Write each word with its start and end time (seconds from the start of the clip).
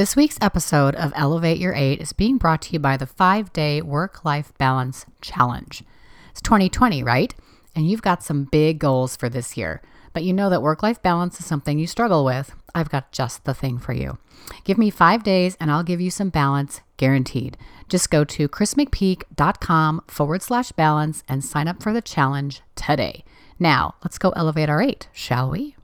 This 0.00 0.16
week's 0.16 0.38
episode 0.40 0.94
of 0.94 1.12
Elevate 1.14 1.58
Your 1.58 1.74
Eight 1.74 2.00
is 2.00 2.14
being 2.14 2.38
brought 2.38 2.62
to 2.62 2.72
you 2.72 2.78
by 2.78 2.96
the 2.96 3.04
five 3.04 3.52
day 3.52 3.82
work 3.82 4.24
life 4.24 4.50
balance 4.56 5.04
challenge. 5.20 5.84
It's 6.30 6.40
2020, 6.40 7.02
right? 7.02 7.34
And 7.76 7.86
you've 7.86 8.00
got 8.00 8.22
some 8.22 8.44
big 8.44 8.78
goals 8.78 9.14
for 9.14 9.28
this 9.28 9.58
year, 9.58 9.82
but 10.14 10.22
you 10.22 10.32
know 10.32 10.48
that 10.48 10.62
work 10.62 10.82
life 10.82 11.02
balance 11.02 11.38
is 11.38 11.44
something 11.44 11.78
you 11.78 11.86
struggle 11.86 12.24
with. 12.24 12.54
I've 12.74 12.88
got 12.88 13.12
just 13.12 13.44
the 13.44 13.52
thing 13.52 13.76
for 13.76 13.92
you. 13.92 14.16
Give 14.64 14.78
me 14.78 14.88
five 14.88 15.22
days 15.22 15.54
and 15.60 15.70
I'll 15.70 15.82
give 15.82 16.00
you 16.00 16.10
some 16.10 16.30
balance 16.30 16.80
guaranteed. 16.96 17.58
Just 17.86 18.10
go 18.10 18.24
to 18.24 18.48
chrismcpeak.com 18.48 20.04
forward 20.08 20.40
slash 20.40 20.72
balance 20.72 21.24
and 21.28 21.44
sign 21.44 21.68
up 21.68 21.82
for 21.82 21.92
the 21.92 22.00
challenge 22.00 22.62
today. 22.74 23.22
Now, 23.58 23.96
let's 24.02 24.16
go 24.16 24.30
elevate 24.30 24.70
our 24.70 24.80
eight, 24.80 25.08
shall 25.12 25.50
we? 25.50 25.76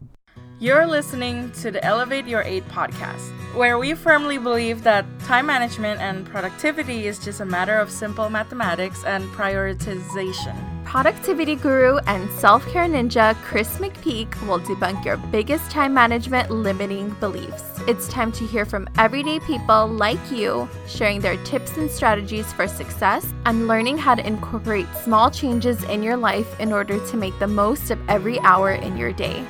You're 0.59 0.87
listening 0.87 1.53
to 1.61 1.71
the 1.71 1.84
Elevate 1.84 2.27
Your 2.27 2.41
8 2.41 2.66
podcast, 2.68 3.30
where 3.55 3.79
we 3.79 3.93
firmly 3.93 4.39
believe 4.39 4.85
that 4.85 5.05
time 5.21 5.45
management 5.45 6.00
and 6.00 6.25
productivity 6.25 7.07
is 7.07 7.18
just 7.18 7.40
a 7.40 7.44
matter 7.44 7.77
of 7.79 7.90
simple 7.90 8.31
mathematics 8.31 9.04
and 9.04 9.22
prioritization. 9.32 10.57
Productivity 10.86 11.57
guru 11.57 11.99
and 12.07 12.30
self 12.30 12.67
care 12.68 12.89
ninja 12.89 13.35
Chris 13.43 13.77
McPeak 13.77 14.30
will 14.46 14.58
debunk 14.61 15.04
your 15.04 15.18
biggest 15.18 15.71
time 15.71 15.93
management 15.93 16.50
limiting 16.50 17.11
beliefs. 17.21 17.64
It's 17.86 18.08
time 18.08 18.32
to 18.32 18.46
hear 18.46 18.64
from 18.64 18.89
everyday 18.96 19.41
people 19.41 19.89
like 19.89 20.32
you, 20.32 20.66
sharing 20.89 21.21
their 21.21 21.36
tips 21.44 21.77
and 21.77 21.91
strategies 21.91 22.50
for 22.55 22.66
success 22.66 23.27
and 23.44 23.68
learning 23.68 23.99
how 23.99 24.14
to 24.14 24.27
incorporate 24.27 24.86
small 25.05 25.30
changes 25.30 25.82
in 25.85 26.03
your 26.03 26.16
life 26.16 26.58
in 26.58 26.72
order 26.72 26.99
to 27.08 27.16
make 27.18 27.39
the 27.41 27.46
most 27.46 27.91
of 27.91 27.99
every 28.08 28.41
hour 28.41 28.71
in 28.71 28.96
your 28.96 29.13
day. 29.13 29.44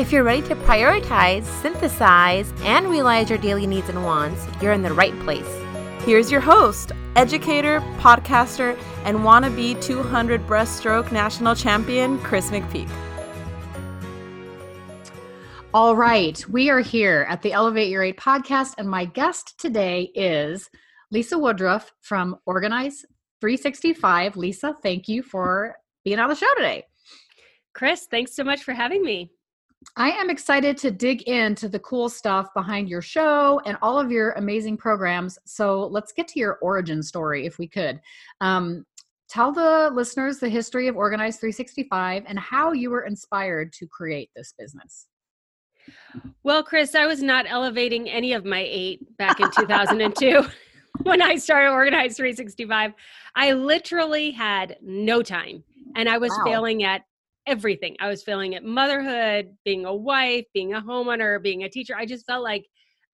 If 0.00 0.12
you're 0.12 0.24
ready 0.24 0.40
to 0.48 0.56
prioritize, 0.56 1.44
synthesize, 1.60 2.50
and 2.62 2.86
realize 2.88 3.28
your 3.28 3.38
daily 3.38 3.66
needs 3.66 3.90
and 3.90 4.02
wants, 4.02 4.46
you're 4.62 4.72
in 4.72 4.80
the 4.80 4.94
right 4.94 5.12
place. 5.20 5.46
Here's 6.06 6.32
your 6.32 6.40
host, 6.40 6.92
educator, 7.16 7.80
podcaster, 7.98 8.80
and 9.04 9.18
wannabe 9.18 9.78
200 9.82 10.46
breaststroke 10.46 11.12
national 11.12 11.54
champion, 11.54 12.18
Chris 12.20 12.48
McPeak. 12.48 12.88
All 15.74 15.94
right, 15.94 16.42
we 16.48 16.70
are 16.70 16.80
here 16.80 17.26
at 17.28 17.42
the 17.42 17.52
Elevate 17.52 17.90
Your 17.90 18.02
Eight 18.02 18.16
podcast, 18.16 18.76
and 18.78 18.88
my 18.88 19.04
guest 19.04 19.60
today 19.60 20.10
is 20.14 20.70
Lisa 21.10 21.38
Woodruff 21.38 21.92
from 22.00 22.36
Organize 22.46 23.04
365. 23.42 24.38
Lisa, 24.38 24.74
thank 24.82 25.08
you 25.08 25.22
for 25.22 25.76
being 26.06 26.18
on 26.18 26.30
the 26.30 26.34
show 26.34 26.48
today. 26.56 26.86
Chris, 27.74 28.06
thanks 28.10 28.34
so 28.34 28.42
much 28.42 28.64
for 28.64 28.72
having 28.72 29.02
me. 29.02 29.30
I 29.96 30.10
am 30.10 30.30
excited 30.30 30.76
to 30.78 30.90
dig 30.90 31.22
into 31.22 31.68
the 31.68 31.78
cool 31.80 32.08
stuff 32.08 32.52
behind 32.54 32.88
your 32.88 33.02
show 33.02 33.60
and 33.66 33.76
all 33.82 33.98
of 33.98 34.10
your 34.10 34.32
amazing 34.32 34.76
programs. 34.76 35.38
So 35.44 35.86
let's 35.86 36.12
get 36.12 36.28
to 36.28 36.38
your 36.38 36.58
origin 36.62 37.02
story 37.02 37.46
if 37.46 37.58
we 37.58 37.66
could. 37.66 38.00
Um, 38.40 38.84
tell 39.28 39.52
the 39.52 39.90
listeners 39.92 40.38
the 40.38 40.48
history 40.48 40.88
of 40.88 40.96
Organize 40.96 41.36
365 41.36 42.24
and 42.26 42.38
how 42.38 42.72
you 42.72 42.90
were 42.90 43.02
inspired 43.02 43.72
to 43.74 43.86
create 43.86 44.30
this 44.34 44.54
business. 44.58 45.06
Well, 46.42 46.62
Chris, 46.62 46.94
I 46.94 47.06
was 47.06 47.22
not 47.22 47.46
elevating 47.48 48.08
any 48.08 48.32
of 48.32 48.44
my 48.44 48.64
eight 48.68 49.16
back 49.16 49.40
in 49.40 49.50
2002 49.50 50.44
when 51.02 51.22
I 51.22 51.36
started 51.36 51.72
Organize 51.72 52.16
365. 52.16 52.92
I 53.34 53.52
literally 53.52 54.30
had 54.30 54.76
no 54.82 55.22
time 55.22 55.64
and 55.96 56.08
I 56.08 56.18
was 56.18 56.30
wow. 56.30 56.44
failing 56.44 56.84
at 56.84 57.02
everything. 57.50 57.96
I 58.00 58.08
was 58.08 58.22
failing 58.22 58.54
at 58.54 58.64
motherhood, 58.64 59.50
being 59.64 59.84
a 59.84 59.94
wife, 59.94 60.44
being 60.54 60.74
a 60.74 60.80
homeowner, 60.80 61.42
being 61.42 61.64
a 61.64 61.68
teacher. 61.68 61.96
I 61.96 62.06
just 62.06 62.24
felt 62.24 62.44
like 62.44 62.64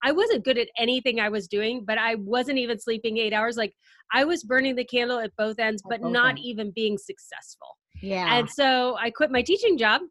I 0.05 0.13
wasn't 0.13 0.45
good 0.45 0.59
at 0.59 0.69
anything 0.79 1.21
I 1.21 1.31
was 1.31 1.49
doing, 1.49 1.85
but 1.87 1.97
I 1.99 2.17
wasn't 2.17 2.59
even 2.59 2.79
sleeping 2.79 3.17
eight 3.17 3.33
hours. 3.33 3.57
Like 3.57 3.73
I 4.13 4.25
was 4.25 4.45
burning 4.45 4.77
the 4.77 4.85
candle 4.85 5.19
at 5.19 5.33
both 5.39 5.59
ends, 5.59 5.83
but 5.89 6.03
not 6.03 6.39
even 6.39 6.71
being 6.75 6.99
successful. 6.99 7.69
Yeah. 8.03 8.37
And 8.37 8.49
so 8.49 8.97
I 9.01 9.11
quit 9.11 9.31
my 9.31 9.43
teaching 9.43 9.79
job 9.79 10.03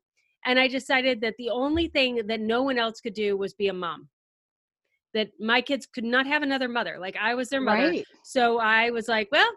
and 0.45 0.59
I 0.59 0.67
decided 0.67 1.21
that 1.21 1.35
the 1.37 1.51
only 1.51 1.87
thing 1.87 2.21
that 2.27 2.39
no 2.39 2.63
one 2.63 2.79
else 2.79 2.99
could 2.99 3.13
do 3.13 3.37
was 3.37 3.53
be 3.53 3.67
a 3.67 3.73
mom. 3.73 4.09
That 5.13 5.29
my 5.39 5.61
kids 5.61 5.85
could 5.85 6.03
not 6.03 6.25
have 6.25 6.41
another 6.41 6.67
mother. 6.67 6.97
Like 6.99 7.15
I 7.21 7.35
was 7.35 7.49
their 7.49 7.61
mother. 7.61 7.89
Right. 7.89 8.05
So 8.23 8.59
I 8.59 8.89
was 8.89 9.07
like, 9.07 9.29
well, 9.31 9.49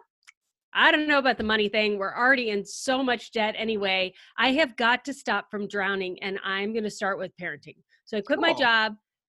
I 0.73 0.91
don't 0.91 1.07
know 1.07 1.17
about 1.17 1.37
the 1.37 1.43
money 1.43 1.69
thing. 1.69 1.97
We're 1.97 2.15
already 2.15 2.49
in 2.49 2.63
so 2.65 3.03
much 3.03 3.31
debt 3.31 3.55
anyway. 3.57 4.13
I 4.37 4.51
have 4.53 4.75
got 4.77 5.03
to 5.05 5.13
stop 5.13 5.49
from 5.49 5.67
drowning 5.67 6.21
and 6.21 6.39
I'm 6.43 6.73
going 6.73 6.83
to 6.83 6.91
start 6.91 7.17
with 7.17 7.35
parenting. 7.41 7.77
So 8.05 8.17
I 8.17 8.21
quit 8.21 8.39
cool. 8.39 8.47
my 8.47 8.53
job. 8.53 8.95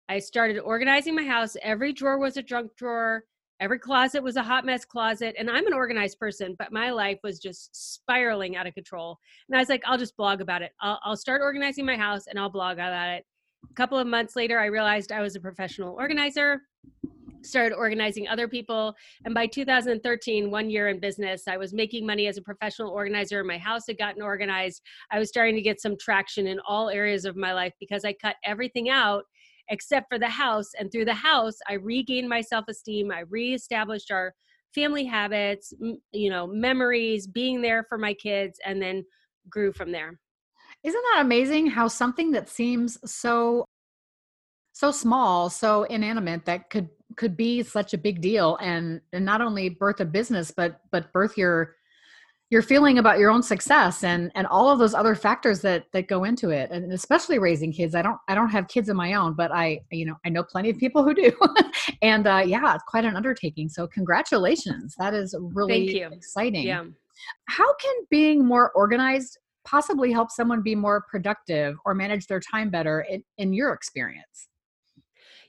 I 0.10 0.20
started 0.20 0.60
organizing 0.60 1.16
my 1.16 1.26
house. 1.26 1.56
Every 1.62 1.94
drawer 1.94 2.20
was 2.20 2.38
a 2.38 2.44
junk 2.44 2.72
drawer. 2.76 3.24
Every 3.62 3.80
closet 3.80 4.24
was 4.24 4.36
a 4.36 4.44
hot 4.44 4.66
mess 4.66 4.84
closet. 4.84 5.36
And 5.38 5.50
I'm 5.50 5.68
an 5.68 5.74
organized 5.74 6.20
person, 6.20 6.56
but 6.58 6.74
my 6.74 6.90
life 6.90 7.20
was 7.24 7.40
just 7.40 7.94
spiraling 7.94 8.56
out 8.56 8.68
of 8.68 8.74
control. 8.74 9.18
And 9.48 9.56
I 9.56 9.60
was 9.60 9.70
like, 9.70 9.84
I'll 9.86 9.98
just 9.98 10.18
blog 10.18 10.42
about 10.42 10.64
it. 10.64 10.72
I'll, 10.82 11.00
I'll 11.04 11.16
start 11.16 11.42
organizing 11.42 11.86
my 11.86 11.96
house 11.96 12.28
and 12.28 12.38
I'll 12.38 12.50
blog 12.50 12.74
about 12.74 13.10
it. 13.10 13.24
A 13.70 13.74
couple 13.76 13.98
of 13.98 14.08
months 14.08 14.36
later, 14.36 14.60
I 14.60 14.66
realized 14.66 15.12
I 15.12 15.22
was 15.22 15.36
a 15.36 15.40
professional 15.40 15.94
organizer 15.94 16.62
started 17.44 17.76
organizing 17.76 18.28
other 18.28 18.48
people. 18.48 18.96
And 19.26 19.34
by 19.34 19.48
2013, 19.48 20.52
one 20.52 20.70
year 20.70 20.90
in 20.90 21.00
business, 21.00 21.48
I 21.48 21.58
was 21.58 21.74
making 21.74 22.06
money 22.06 22.28
as 22.28 22.38
a 22.38 22.42
professional 22.42 22.92
organizer. 22.92 23.44
My 23.44 23.58
house 23.58 23.84
had 23.88 23.98
gotten 23.98 24.22
organized. 24.22 24.82
I 25.12 25.20
was 25.20 25.30
starting 25.30 25.56
to 25.56 25.62
get 25.62 25.82
some 25.82 25.98
traction 25.98 26.48
in 26.48 26.60
all 26.68 26.90
areas 26.90 27.26
of 27.26 27.36
my 27.36 27.54
life 27.54 27.74
because 27.80 28.06
I 28.06 28.14
cut 28.14 28.36
everything 28.44 28.90
out 28.90 29.24
except 29.70 30.08
for 30.10 30.20
the 30.20 30.30
house. 30.30 30.70
And 30.80 30.92
through 30.92 31.06
the 31.06 31.14
house, 31.14 31.58
I 31.68 31.74
regained 31.74 32.30
my 32.30 32.42
self 32.42 32.66
esteem. 32.68 33.12
I 33.12 33.22
reestablished 33.22 34.12
our 34.12 34.34
family 34.74 35.06
habits, 35.06 35.74
you 36.12 36.30
know, 36.30 36.48
memories, 36.48 37.28
being 37.28 37.62
there 37.62 37.86
for 37.90 37.98
my 37.98 38.14
kids, 38.14 38.60
and 38.66 38.82
then 38.82 39.04
grew 39.50 39.72
from 39.74 39.92
there. 39.92 40.20
Isn't 40.84 41.04
that 41.14 41.22
amazing 41.22 41.68
how 41.68 41.88
something 41.88 42.32
that 42.32 42.50
seems 42.50 42.98
so 43.06 43.66
so 44.74 44.92
small, 44.92 45.50
so 45.50 45.84
inanimate 45.84 46.46
that 46.46 46.70
could 46.70 46.90
could 47.18 47.36
be 47.36 47.64
such 47.64 47.94
a 47.94 47.98
big 47.98 48.22
deal 48.22 48.58
and 48.62 49.02
and 49.14 49.26
not 49.26 49.42
only 49.42 49.70
birth 49.70 50.00
a 50.00 50.06
business 50.06 50.52
but 50.52 50.82
but 50.92 51.12
birth 51.14 51.38
your 51.38 51.76
your 52.52 52.62
feeling 52.62 52.98
about 52.98 53.18
your 53.18 53.32
own 53.32 53.42
success 53.42 54.04
and 54.04 54.30
and 54.36 54.46
all 54.48 54.70
of 54.70 54.78
those 54.78 54.94
other 54.94 55.16
factors 55.16 55.62
that 55.62 55.86
that 55.94 56.08
go 56.08 56.26
into 56.26 56.50
it. 56.50 56.70
And 56.70 56.92
especially 56.92 57.40
raising 57.40 57.72
kids. 57.72 57.96
I 57.96 58.02
don't 58.02 58.18
i 58.28 58.36
don't 58.36 58.50
have 58.50 58.68
kids 58.68 58.90
of 58.90 58.96
my 58.98 59.14
own 59.14 59.34
but 59.34 59.52
i 59.52 59.80
you 59.90 60.06
know 60.06 60.16
i 60.26 60.30
know 60.30 60.44
plenty 60.44 60.70
of 60.70 60.78
people 60.78 61.04
who 61.04 61.16
do. 61.16 61.32
And 62.04 62.28
uh 62.28 62.44
yeah 62.46 62.76
it's 62.76 62.84
quite 62.88 63.06
an 63.06 63.16
undertaking. 63.16 63.70
So 63.70 63.88
congratulations. 63.88 64.96
That 65.00 65.14
is 65.14 65.34
really 65.40 66.02
exciting. 66.02 66.68
Yeah. 66.68 66.84
How 67.48 67.74
can 67.76 67.96
being 68.10 68.46
more 68.46 68.72
organized 68.72 69.38
possibly 69.64 70.12
help 70.12 70.32
someone 70.32 70.62
be 70.62 70.76
more 70.76 71.06
productive 71.10 71.78
or 71.86 71.94
manage 71.94 72.26
their 72.26 72.40
time 72.40 72.70
better 72.70 73.02
in, 73.02 73.24
in 73.38 73.54
your 73.54 73.74
experience 73.74 74.50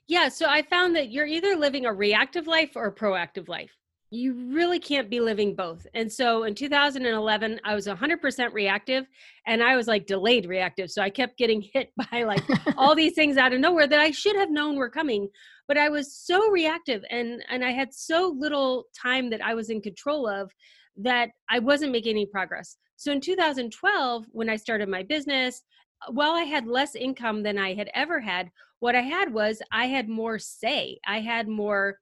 yeah, 0.08 0.28
so 0.28 0.46
I 0.48 0.62
found 0.62 0.96
that 0.96 1.10
you're 1.10 1.26
either 1.26 1.56
living 1.56 1.86
a 1.86 1.92
reactive 1.92 2.46
life 2.46 2.72
or 2.74 2.86
a 2.86 2.94
proactive 2.94 3.48
life. 3.48 3.76
You 4.10 4.34
really 4.52 4.78
can't 4.78 5.08
be 5.08 5.20
living 5.20 5.54
both. 5.54 5.86
And 5.94 6.12
so 6.12 6.44
in 6.44 6.54
2011, 6.54 7.60
I 7.64 7.74
was 7.74 7.86
100% 7.86 8.52
reactive 8.52 9.06
and 9.46 9.62
I 9.62 9.74
was 9.74 9.86
like 9.86 10.06
delayed 10.06 10.44
reactive. 10.44 10.90
So 10.90 11.00
I 11.00 11.08
kept 11.08 11.38
getting 11.38 11.62
hit 11.72 11.92
by 11.96 12.24
like 12.24 12.42
all 12.76 12.94
these 12.94 13.14
things 13.14 13.38
out 13.38 13.54
of 13.54 13.60
nowhere 13.60 13.86
that 13.86 14.00
I 14.00 14.10
should 14.10 14.36
have 14.36 14.50
known 14.50 14.76
were 14.76 14.90
coming, 14.90 15.28
but 15.66 15.78
I 15.78 15.88
was 15.88 16.14
so 16.14 16.50
reactive 16.50 17.02
and 17.10 17.42
and 17.48 17.64
I 17.64 17.70
had 17.70 17.94
so 17.94 18.34
little 18.36 18.84
time 19.00 19.30
that 19.30 19.42
I 19.42 19.54
was 19.54 19.70
in 19.70 19.80
control 19.80 20.28
of 20.28 20.52
that 20.96 21.30
I 21.48 21.58
wasn't 21.58 21.92
making 21.92 22.10
any 22.10 22.26
progress. 22.26 22.76
So 22.96 23.12
in 23.12 23.20
2012, 23.20 24.26
when 24.30 24.50
I 24.50 24.56
started 24.56 24.88
my 24.88 25.02
business, 25.02 25.62
while 26.08 26.32
I 26.32 26.42
had 26.42 26.66
less 26.66 26.94
income 26.94 27.42
than 27.42 27.58
I 27.58 27.74
had 27.74 27.90
ever 27.94 28.20
had, 28.20 28.50
what 28.80 28.94
I 28.94 29.02
had 29.02 29.32
was 29.32 29.62
I 29.70 29.86
had 29.86 30.08
more 30.08 30.38
say. 30.38 30.98
I 31.06 31.20
had 31.20 31.48
more 31.48 31.98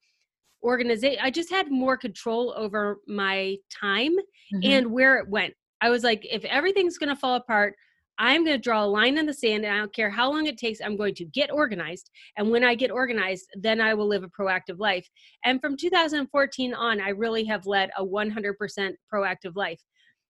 organization. 0.62 1.18
I 1.22 1.30
just 1.30 1.50
had 1.50 1.70
more 1.70 1.96
control 1.96 2.54
over 2.56 2.98
my 3.06 3.56
time 3.70 4.12
mm-hmm. 4.12 4.60
and 4.62 4.90
where 4.90 5.18
it 5.18 5.28
went. 5.28 5.54
I 5.80 5.90
was 5.90 6.04
like, 6.04 6.26
if 6.30 6.44
everything's 6.44 6.98
going 6.98 7.08
to 7.08 7.16
fall 7.16 7.36
apart, 7.36 7.74
I'm 8.18 8.44
going 8.44 8.56
to 8.56 8.62
draw 8.62 8.84
a 8.84 8.86
line 8.86 9.16
in 9.16 9.24
the 9.24 9.32
sand 9.32 9.64
and 9.64 9.74
I 9.74 9.78
don't 9.78 9.94
care 9.94 10.10
how 10.10 10.30
long 10.30 10.44
it 10.44 10.58
takes. 10.58 10.80
I'm 10.82 10.98
going 10.98 11.14
to 11.14 11.24
get 11.24 11.50
organized. 11.50 12.10
And 12.36 12.50
when 12.50 12.62
I 12.62 12.74
get 12.74 12.90
organized, 12.90 13.46
then 13.54 13.80
I 13.80 13.94
will 13.94 14.06
live 14.06 14.24
a 14.24 14.28
proactive 14.28 14.78
life. 14.78 15.08
And 15.44 15.58
from 15.58 15.74
2014 15.74 16.74
on, 16.74 17.00
I 17.00 17.08
really 17.10 17.44
have 17.44 17.66
led 17.66 17.88
a 17.96 18.04
100% 18.04 18.92
proactive 19.12 19.56
life. 19.56 19.80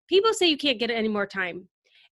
People 0.08 0.32
say 0.32 0.46
you 0.46 0.56
can't 0.56 0.78
get 0.78 0.90
any 0.90 1.08
more 1.08 1.26
time. 1.26 1.68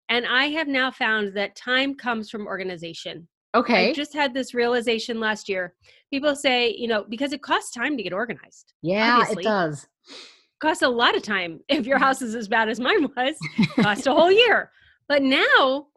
And 0.09 0.25
I 0.25 0.45
have 0.47 0.67
now 0.67 0.91
found 0.91 1.33
that 1.35 1.55
time 1.55 1.95
comes 1.95 2.29
from 2.29 2.47
organization. 2.47 3.27
Okay. 3.55 3.89
I 3.89 3.93
just 3.93 4.13
had 4.13 4.33
this 4.33 4.53
realization 4.53 5.19
last 5.19 5.49
year. 5.49 5.73
People 6.11 6.35
say, 6.35 6.75
you 6.75 6.87
know, 6.87 7.05
because 7.07 7.33
it 7.33 7.41
costs 7.41 7.71
time 7.71 7.97
to 7.97 8.03
get 8.03 8.13
organized. 8.13 8.73
Yeah, 8.81 9.17
obviously. 9.19 9.43
it 9.43 9.45
does. 9.45 9.87
costs 10.61 10.83
a 10.83 10.89
lot 10.89 11.15
of 11.15 11.23
time. 11.23 11.59
If 11.69 11.85
your 11.85 11.97
mm-hmm. 11.97 12.05
house 12.05 12.21
is 12.21 12.35
as 12.35 12.47
bad 12.47 12.69
as 12.69 12.79
mine 12.79 13.07
was, 13.15 13.35
cost 13.79 14.07
a 14.07 14.13
whole 14.13 14.31
year. 14.31 14.71
But 15.07 15.23
now 15.23 15.87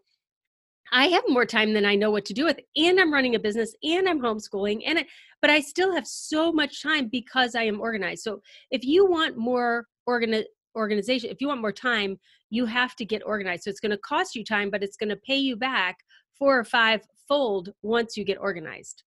I 0.93 1.07
have 1.07 1.25
more 1.29 1.47
time 1.47 1.73
than 1.73 1.87
I 1.87 1.95
know 1.95 2.11
what 2.11 2.27
to 2.27 2.35
do 2.35 2.45
with, 2.45 2.59
and 2.77 3.01
I'm 3.01 3.13
running 3.13 3.35
a 3.35 3.39
business, 3.39 3.75
and 3.83 4.07
I'm 4.07 4.21
homeschooling, 4.21 4.83
and 4.87 4.99
I, 4.99 5.07
but 5.41 5.51
I 5.51 5.61
still 5.61 5.95
have 5.95 6.07
so 6.07 6.53
much 6.53 6.83
time 6.83 7.09
because 7.11 7.55
I 7.55 7.63
am 7.63 7.81
organized. 7.81 8.23
So 8.23 8.43
if 8.71 8.85
you 8.85 9.07
want 9.07 9.39
more 9.39 9.87
organi- 10.07 10.45
organization, 10.77 11.31
if 11.31 11.41
you 11.41 11.49
want 11.49 11.63
more 11.63 11.73
time, 11.73 12.19
you 12.53 12.67
have 12.67 12.95
to 12.95 13.07
get 13.07 13.23
organized. 13.25 13.65
So 13.65 13.71
it's 13.71 13.81
going 13.81 13.93
to 13.93 13.99
cost 13.99 14.35
you 14.35 14.45
time, 14.45 14.69
but 14.69 14.83
it's 14.83 14.99
going 14.99 15.09
to 15.09 15.17
pay 15.17 15.39
you 15.39 15.57
back 15.57 15.97
four 16.39 16.59
or 16.59 16.65
five 16.65 17.01
fold 17.27 17.73
once 17.81 18.15
you 18.15 18.25
get 18.25 18.37
organized. 18.39 19.05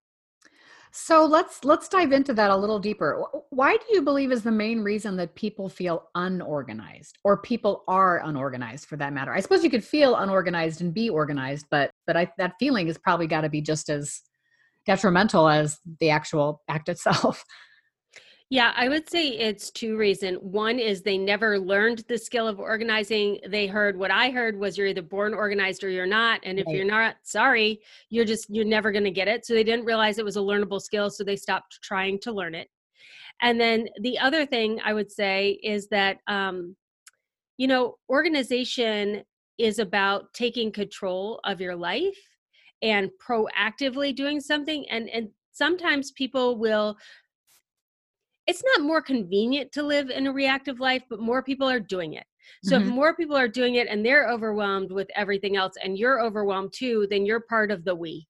So 0.91 1.25
let's 1.25 1.63
let's 1.63 1.87
dive 1.87 2.11
into 2.11 2.33
that 2.33 2.49
a 2.49 2.55
little 2.55 2.79
deeper. 2.79 3.23
Why 3.49 3.75
do 3.75 3.85
you 3.91 4.01
believe 4.01 4.31
is 4.31 4.41
the 4.41 4.51
main 4.51 4.79
reason 4.79 5.15
that 5.17 5.35
people 5.35 5.69
feel 5.69 6.07
unorganized 6.15 7.19
or 7.23 7.37
people 7.37 7.83
are 7.87 8.25
unorganized 8.25 8.87
for 8.87 8.95
that 8.95 9.13
matter? 9.13 9.33
I 9.33 9.41
suppose 9.41 9.63
you 9.63 9.69
could 9.69 9.83
feel 9.83 10.15
unorganized 10.15 10.81
and 10.81 10.93
be 10.93 11.09
organized, 11.09 11.67
but 11.69 11.91
but 12.07 12.17
I, 12.17 12.31
that 12.39 12.53
feeling 12.59 12.87
has 12.87 12.97
probably 12.97 13.27
got 13.27 13.41
to 13.41 13.49
be 13.49 13.61
just 13.61 13.89
as 13.89 14.21
detrimental 14.87 15.49
as 15.49 15.77
the 15.99 16.09
actual 16.09 16.63
act 16.67 16.89
itself. 16.89 17.43
Yeah, 18.51 18.73
I 18.75 18.89
would 18.89 19.09
say 19.09 19.29
it's 19.29 19.71
two 19.71 19.97
reasons. 19.97 20.37
One 20.39 20.77
is 20.77 21.01
they 21.01 21.17
never 21.17 21.57
learned 21.57 22.03
the 22.07 22.17
skill 22.17 22.47
of 22.47 22.59
organizing. 22.59 23.39
They 23.47 23.65
heard 23.65 23.97
what 23.97 24.11
I 24.11 24.29
heard 24.29 24.59
was 24.59 24.77
you're 24.77 24.85
either 24.85 25.01
born 25.01 25.33
organized 25.33 25.83
or 25.83 25.89
you're 25.89 26.05
not. 26.05 26.41
And 26.43 26.59
if 26.59 26.67
right. 26.67 26.75
you're 26.75 26.85
not, 26.85 27.15
sorry, 27.23 27.81
you're 28.09 28.23
just, 28.23 28.45
you're 28.49 28.63
never 28.63 28.91
going 28.91 29.03
to 29.03 29.11
get 29.11 29.27
it. 29.27 29.47
So 29.47 29.55
they 29.55 29.63
didn't 29.63 29.85
realize 29.85 30.19
it 30.19 30.25
was 30.25 30.37
a 30.37 30.41
learnable 30.41 30.79
skill. 30.79 31.09
So 31.09 31.23
they 31.23 31.35
stopped 31.35 31.79
trying 31.81 32.19
to 32.19 32.31
learn 32.31 32.53
it. 32.53 32.69
And 33.41 33.59
then 33.59 33.87
the 34.01 34.19
other 34.19 34.45
thing 34.45 34.79
I 34.85 34.93
would 34.93 35.11
say 35.11 35.59
is 35.63 35.87
that, 35.87 36.19
um, 36.27 36.75
you 37.57 37.67
know, 37.67 37.95
organization 38.09 39.23
is 39.57 39.79
about 39.79 40.33
taking 40.33 40.71
control 40.71 41.39
of 41.45 41.59
your 41.59 41.75
life 41.75 42.17
and 42.83 43.09
proactively 43.27 44.15
doing 44.15 44.39
something. 44.39 44.87
And, 44.89 45.09
and 45.09 45.29
sometimes 45.51 46.11
people 46.11 46.57
will 46.57 46.95
it's 48.47 48.63
not 48.63 48.85
more 48.85 49.01
convenient 49.01 49.71
to 49.73 49.83
live 49.83 50.09
in 50.09 50.27
a 50.27 50.33
reactive 50.33 50.79
life, 50.79 51.03
but 51.09 51.19
more 51.19 51.41
people 51.41 51.69
are 51.69 51.79
doing 51.79 52.13
it. 52.13 52.25
So 52.63 52.77
mm-hmm. 52.77 52.87
if 52.87 52.93
more 52.93 53.15
people 53.15 53.35
are 53.35 53.47
doing 53.47 53.75
it 53.75 53.87
and 53.87 54.05
they're 54.05 54.29
overwhelmed 54.29 54.91
with 54.91 55.07
everything 55.15 55.55
else 55.55 55.73
and 55.83 55.97
you're 55.97 56.21
overwhelmed 56.21 56.73
too, 56.73 57.07
then 57.09 57.25
you're 57.25 57.41
part 57.41 57.71
of 57.71 57.83
the 57.83 57.95
we. 57.95 58.27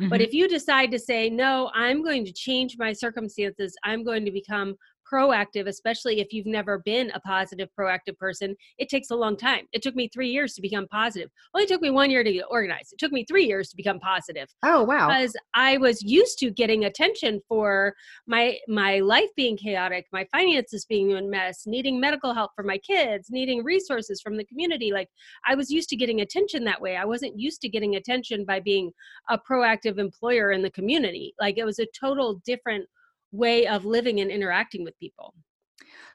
Mm-hmm. 0.00 0.08
But 0.08 0.20
if 0.20 0.32
you 0.32 0.48
decide 0.48 0.90
to 0.92 0.98
say, 0.98 1.30
no, 1.30 1.70
I'm 1.74 2.04
going 2.04 2.24
to 2.26 2.32
change 2.32 2.76
my 2.78 2.92
circumstances, 2.92 3.74
I'm 3.82 4.04
going 4.04 4.24
to 4.24 4.30
become 4.30 4.76
proactive, 5.10 5.66
especially 5.66 6.20
if 6.20 6.32
you've 6.32 6.46
never 6.46 6.78
been 6.78 7.10
a 7.14 7.20
positive, 7.20 7.68
proactive 7.78 8.16
person, 8.18 8.56
it 8.78 8.88
takes 8.88 9.10
a 9.10 9.16
long 9.16 9.36
time. 9.36 9.66
It 9.72 9.82
took 9.82 9.94
me 9.94 10.08
three 10.08 10.30
years 10.30 10.54
to 10.54 10.62
become 10.62 10.86
positive. 10.88 11.30
Only 11.54 11.66
took 11.66 11.82
me 11.82 11.90
one 11.90 12.10
year 12.10 12.24
to 12.24 12.32
get 12.32 12.44
organized. 12.50 12.92
It 12.92 12.98
took 12.98 13.12
me 13.12 13.24
three 13.24 13.46
years 13.46 13.70
to 13.70 13.76
become 13.76 13.98
positive. 14.00 14.48
Oh 14.64 14.82
wow! 14.82 15.08
Because 15.08 15.36
I 15.54 15.78
was 15.78 16.02
used 16.02 16.38
to 16.38 16.50
getting 16.50 16.84
attention 16.84 17.40
for 17.48 17.94
my 18.26 18.58
my 18.68 19.00
life 19.00 19.30
being 19.36 19.56
chaotic, 19.56 20.06
my 20.12 20.26
finances 20.32 20.84
being 20.84 21.12
a 21.12 21.22
mess, 21.22 21.62
needing 21.66 22.00
medical 22.00 22.34
help 22.34 22.52
for 22.54 22.64
my 22.64 22.78
kids, 22.78 23.28
needing 23.30 23.62
resources 23.64 24.20
from 24.20 24.36
the 24.36 24.44
community. 24.44 24.92
Like 24.92 25.08
I 25.46 25.54
was 25.54 25.70
used 25.70 25.88
to 25.90 25.96
getting 25.96 26.20
attention 26.20 26.64
that 26.64 26.80
way. 26.80 26.96
I 26.96 27.04
wasn't 27.04 27.38
used 27.38 27.60
to 27.62 27.68
getting 27.68 27.96
attention 27.96 28.44
by 28.44 28.60
being 28.60 28.92
a 29.28 29.38
proactive 29.38 29.98
employer 29.98 30.52
in 30.52 30.62
the 30.62 30.70
community. 30.70 31.34
Like 31.40 31.58
it 31.58 31.64
was 31.64 31.78
a 31.78 31.86
total 31.98 32.40
different 32.44 32.86
way 33.32 33.66
of 33.66 33.84
living 33.84 34.20
and 34.20 34.30
interacting 34.30 34.84
with 34.84 34.98
people. 34.98 35.34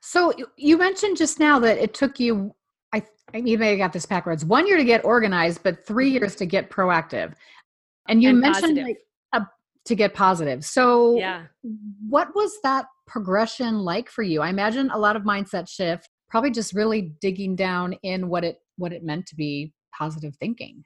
So 0.02 0.34
you 0.58 0.78
mentioned 0.78 1.18
just 1.18 1.40
now 1.40 1.60
that 1.60 1.78
it 1.78 1.94
took 1.94 2.20
you, 2.20 2.54
I, 2.94 3.04
I 3.34 3.42
maybe 3.42 3.66
I 3.66 3.78
got 3.78 3.94
this 3.94 4.06
backwards, 4.06 4.44
one 4.44 4.68
year 4.68 4.78
to 4.78 4.84
get 4.84 5.06
organized, 5.06 5.62
but 5.64 5.86
three 5.86 6.08
mm-hmm. 6.08 6.24
years 6.24 6.36
to 6.38 6.46
get 6.46 6.70
proactive. 6.70 7.34
And 8.08 8.22
you 8.22 8.30
and 8.30 8.40
mentioned 8.40 8.78
like, 8.78 8.98
uh, 9.34 9.42
to 9.86 9.96
get 9.96 10.14
positive. 10.14 10.66
So 10.66 11.18
yeah, 11.18 11.44
what 12.10 12.30
was 12.34 12.52
that 12.64 12.86
progression 13.06 13.80
like 13.80 14.10
for 14.10 14.24
you? 14.24 14.42
I 14.42 14.50
imagine 14.50 14.90
a 14.92 14.98
lot 14.98 15.16
of 15.16 15.22
mindset 15.22 15.70
shift, 15.70 16.10
probably 16.30 16.52
just 16.52 16.74
really 16.74 17.14
digging 17.22 17.56
down 17.56 17.94
in 18.02 18.28
what 18.28 18.44
it 18.44 18.58
what 18.78 18.92
it 18.92 19.04
meant 19.04 19.28
to 19.28 19.36
be 19.36 19.72
positive 19.96 20.36
thinking. 20.38 20.84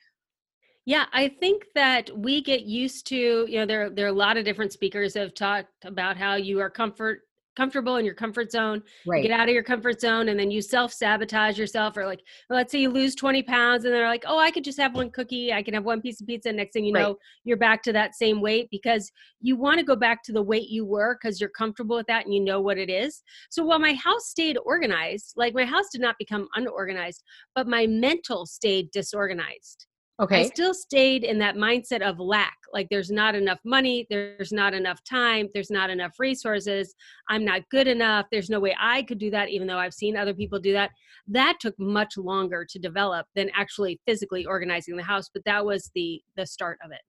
Yeah, 0.85 1.05
I 1.13 1.29
think 1.29 1.65
that 1.73 2.15
we 2.15 2.41
get 2.41 2.61
used 2.61 3.07
to, 3.07 3.45
you 3.49 3.59
know, 3.59 3.65
there 3.65 3.89
there 3.89 4.05
are 4.05 4.09
a 4.09 4.13
lot 4.13 4.37
of 4.37 4.45
different 4.45 4.71
speakers 4.71 5.15
have 5.15 5.33
talked 5.33 5.85
about 5.85 6.15
how 6.17 6.35
you 6.35 6.59
are 6.59 6.69
comfort 6.69 7.21
comfortable 7.55 7.95
in 7.95 8.05
your 8.05 8.13
comfort 8.13 8.51
zone 8.51 8.81
right. 9.07 9.23
get 9.23 9.31
out 9.31 9.47
of 9.47 9.53
your 9.53 9.63
comfort 9.63 9.99
zone 10.01 10.29
and 10.29 10.39
then 10.39 10.51
you 10.51 10.61
self-sabotage 10.61 11.57
yourself 11.57 11.95
or 11.95 12.05
like 12.05 12.21
well, 12.49 12.57
let's 12.57 12.71
say 12.71 12.79
you 12.79 12.89
lose 12.89 13.15
20 13.15 13.43
pounds 13.43 13.85
and 13.85 13.93
they're 13.93 14.07
like 14.07 14.25
oh 14.27 14.37
i 14.37 14.51
could 14.51 14.63
just 14.63 14.79
have 14.79 14.93
one 14.93 15.09
cookie 15.09 15.53
i 15.53 15.63
can 15.63 15.73
have 15.73 15.85
one 15.85 16.01
piece 16.01 16.19
of 16.19 16.27
pizza 16.27 16.51
next 16.51 16.73
thing 16.73 16.85
you 16.85 16.91
know 16.91 17.07
right. 17.07 17.15
you're 17.43 17.57
back 17.57 17.81
to 17.81 17.93
that 17.93 18.13
same 18.13 18.41
weight 18.41 18.67
because 18.71 19.11
you 19.41 19.55
want 19.55 19.79
to 19.79 19.85
go 19.85 19.95
back 19.95 20.21
to 20.23 20.33
the 20.33 20.41
weight 20.41 20.69
you 20.69 20.85
were 20.85 21.17
because 21.19 21.39
you're 21.39 21.49
comfortable 21.49 21.95
with 21.95 22.07
that 22.07 22.25
and 22.25 22.33
you 22.33 22.41
know 22.41 22.59
what 22.59 22.77
it 22.77 22.89
is 22.89 23.23
so 23.49 23.63
while 23.63 23.79
my 23.79 23.93
house 23.93 24.27
stayed 24.27 24.57
organized 24.65 25.33
like 25.37 25.53
my 25.53 25.65
house 25.65 25.85
did 25.91 26.01
not 26.01 26.15
become 26.19 26.47
unorganized 26.55 27.23
but 27.55 27.67
my 27.67 27.87
mental 27.87 28.45
stayed 28.45 28.91
disorganized 28.91 29.87
Okay. 30.21 30.41
I 30.41 30.47
still 30.47 30.73
stayed 30.73 31.25
in 31.25 31.37
that 31.39 31.55
mindset 31.55 32.01
of 32.01 32.19
lack. 32.19 32.55
Like 32.71 32.87
there's 32.89 33.11
not 33.11 33.35
enough 33.35 33.59
money, 33.65 34.07
there's 34.09 34.53
not 34.53 34.73
enough 34.73 35.03
time, 35.03 35.49
there's 35.53 35.69
not 35.69 35.89
enough 35.89 36.13
resources. 36.19 36.95
I'm 37.27 37.43
not 37.43 37.67
good 37.69 37.87
enough. 37.87 38.27
There's 38.31 38.49
no 38.49 38.61
way 38.61 38.75
I 38.79 39.03
could 39.03 39.17
do 39.17 39.29
that 39.31 39.49
even 39.49 39.67
though 39.67 39.77
I've 39.77 39.93
seen 39.93 40.15
other 40.15 40.33
people 40.33 40.59
do 40.59 40.71
that. 40.71 40.91
That 41.27 41.57
took 41.59 41.77
much 41.77 42.15
longer 42.17 42.65
to 42.69 42.79
develop 42.79 43.27
than 43.35 43.49
actually 43.53 43.99
physically 44.05 44.45
organizing 44.45 44.95
the 44.95 45.03
house, 45.03 45.29
but 45.33 45.43
that 45.45 45.65
was 45.65 45.91
the 45.95 46.21
the 46.37 46.45
start 46.45 46.79
of 46.83 46.91
it. 46.91 47.01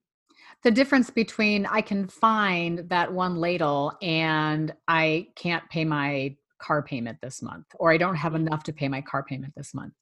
The 0.64 0.72
difference 0.72 1.08
between 1.08 1.66
I 1.66 1.82
can 1.82 2.08
find 2.08 2.88
that 2.88 3.12
one 3.12 3.36
ladle 3.36 3.92
and 4.02 4.74
I 4.88 5.28
can't 5.36 5.68
pay 5.70 5.84
my 5.84 6.36
car 6.58 6.82
payment 6.82 7.18
this 7.22 7.40
month 7.40 7.66
or 7.76 7.92
I 7.92 7.98
don't 7.98 8.16
have 8.16 8.32
mm-hmm. 8.32 8.48
enough 8.48 8.64
to 8.64 8.72
pay 8.72 8.88
my 8.88 9.02
car 9.02 9.22
payment 9.22 9.52
this 9.56 9.74
month 9.74 9.92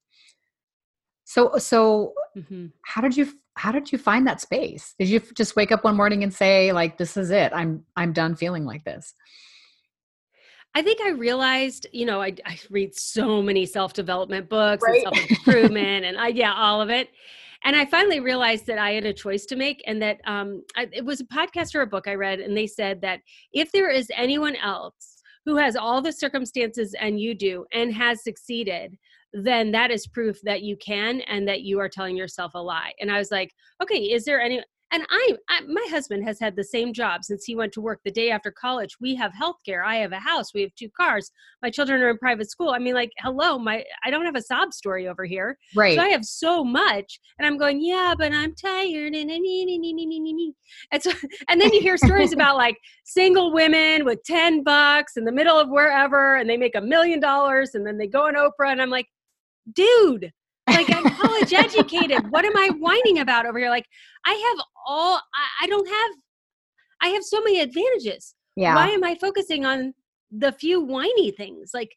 so 1.24 1.56
so 1.58 2.12
mm-hmm. 2.36 2.66
how 2.82 3.00
did 3.00 3.16
you 3.16 3.28
how 3.56 3.72
did 3.72 3.92
you 3.92 3.98
find 3.98 4.26
that 4.26 4.40
space? 4.40 4.94
Did 4.98 5.08
you 5.08 5.20
just 5.34 5.56
wake 5.56 5.72
up 5.72 5.84
one 5.84 5.96
morning 5.96 6.22
and 6.22 6.32
say 6.32 6.72
like 6.72 6.98
this 6.98 7.16
is 7.16 7.30
it. 7.30 7.52
I'm 7.54 7.84
I'm 7.96 8.12
done 8.12 8.36
feeling 8.36 8.64
like 8.64 8.84
this. 8.84 9.14
I 10.76 10.82
think 10.82 11.00
I 11.00 11.10
realized, 11.10 11.86
you 11.92 12.04
know, 12.04 12.20
I, 12.20 12.34
I 12.44 12.58
read 12.68 12.96
so 12.96 13.40
many 13.40 13.64
self-development 13.64 14.48
books 14.48 14.82
right? 14.82 15.04
and 15.04 15.16
self-improvement 15.16 16.04
and 16.04 16.18
I 16.18 16.28
yeah, 16.28 16.52
all 16.54 16.82
of 16.82 16.90
it. 16.90 17.10
And 17.66 17.74
I 17.74 17.86
finally 17.86 18.20
realized 18.20 18.66
that 18.66 18.78
I 18.78 18.90
had 18.90 19.06
a 19.06 19.12
choice 19.12 19.46
to 19.46 19.56
make 19.56 19.82
and 19.86 20.02
that 20.02 20.20
um, 20.26 20.62
I, 20.76 20.88
it 20.92 21.04
was 21.04 21.20
a 21.20 21.24
podcast 21.24 21.74
or 21.74 21.80
a 21.82 21.86
book 21.86 22.06
I 22.06 22.14
read 22.14 22.40
and 22.40 22.56
they 22.56 22.66
said 22.66 23.00
that 23.02 23.20
if 23.52 23.72
there 23.72 23.88
is 23.88 24.10
anyone 24.14 24.56
else 24.56 25.22
who 25.46 25.56
has 25.56 25.76
all 25.76 26.02
the 26.02 26.12
circumstances 26.12 26.94
and 27.00 27.20
you 27.20 27.34
do 27.34 27.64
and 27.72 27.94
has 27.94 28.24
succeeded, 28.24 28.98
then 29.34 29.72
that 29.72 29.90
is 29.90 30.06
proof 30.06 30.40
that 30.42 30.62
you 30.62 30.76
can 30.76 31.20
and 31.22 31.46
that 31.48 31.62
you 31.62 31.80
are 31.80 31.88
telling 31.88 32.16
yourself 32.16 32.52
a 32.54 32.58
lie. 32.58 32.92
And 33.00 33.10
I 33.10 33.18
was 33.18 33.30
like, 33.30 33.52
okay, 33.82 33.96
is 33.96 34.24
there 34.24 34.40
any 34.40 34.62
and 34.94 35.04
I, 35.10 35.36
I, 35.48 35.60
my 35.62 35.84
husband 35.90 36.22
has 36.24 36.38
had 36.38 36.54
the 36.54 36.62
same 36.62 36.92
job 36.92 37.24
since 37.24 37.44
he 37.44 37.56
went 37.56 37.72
to 37.72 37.80
work 37.80 37.98
the 38.04 38.12
day 38.12 38.30
after 38.30 38.52
college. 38.52 38.96
We 39.00 39.16
have 39.16 39.34
health 39.34 39.56
care 39.66 39.82
i 39.82 39.96
have 39.96 40.12
a 40.12 40.20
house. 40.20 40.54
We 40.54 40.62
have 40.62 40.74
two 40.76 40.88
cars. 40.88 41.32
My 41.62 41.70
children 41.70 42.00
are 42.02 42.10
in 42.10 42.18
private 42.18 42.48
school. 42.48 42.70
I 42.70 42.78
mean 42.78 42.94
like 42.94 43.10
hello 43.18 43.58
my 43.58 43.84
i 44.04 44.10
don't 44.10 44.24
have 44.24 44.36
a 44.36 44.42
sob 44.42 44.72
story 44.72 45.08
over 45.08 45.24
here. 45.24 45.58
Right. 45.74 45.96
So 45.96 46.02
i 46.02 46.08
have 46.10 46.24
so 46.24 46.62
much 46.62 47.18
and 47.38 47.46
i'm 47.46 47.58
going 47.58 47.82
yeah 47.82 48.14
but 48.16 48.32
i'm 48.32 48.54
tired 48.54 49.14
and 49.14 49.30
and 50.92 51.02
so 51.02 51.10
and 51.48 51.60
then 51.60 51.72
you 51.72 51.80
hear 51.80 51.96
stories 51.96 52.32
about 52.38 52.56
like 52.56 52.76
single 53.04 53.52
women 53.52 54.04
with 54.04 54.22
10 54.24 54.62
bucks 54.62 55.16
in 55.16 55.24
the 55.24 55.32
middle 55.32 55.58
of 55.58 55.68
wherever 55.70 56.36
and 56.36 56.48
they 56.48 56.56
make 56.56 56.76
a 56.76 56.80
million 56.80 57.18
dollars 57.18 57.74
and 57.74 57.84
then 57.84 57.98
they 57.98 58.06
go 58.06 58.26
on 58.26 58.34
oprah 58.34 58.70
and 58.70 58.80
i'm 58.80 58.90
like 58.90 59.08
dude 59.72 60.32
like 60.68 60.90
i'm 60.90 61.10
college 61.10 61.52
educated. 61.52 62.30
What 62.30 62.44
am 62.44 62.56
i 62.56 62.70
whining 62.78 63.20
about 63.20 63.46
over 63.46 63.58
here? 63.58 63.70
Like 63.70 63.86
i 64.24 64.32
have 64.32 64.64
all 64.86 65.16
I, 65.16 65.64
I, 65.64 65.66
don't 65.66 65.88
have 65.88 66.10
i 67.02 67.08
have 67.08 67.22
so 67.22 67.40
many 67.40 67.60
advantages. 67.60 68.34
Yeah. 68.56 68.74
Why 68.74 68.88
am 68.88 69.04
i 69.04 69.14
focusing 69.20 69.64
on 69.64 69.94
the 70.30 70.52
few 70.52 70.80
whiny 70.80 71.30
things? 71.30 71.70
Like 71.74 71.94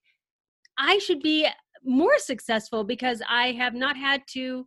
i 0.77 0.97
should 0.99 1.21
be 1.21 1.47
more 1.83 2.17
successful 2.17 2.83
because 2.83 3.21
i 3.29 3.51
have 3.53 3.73
not 3.73 3.95
had 3.95 4.21
to 4.33 4.65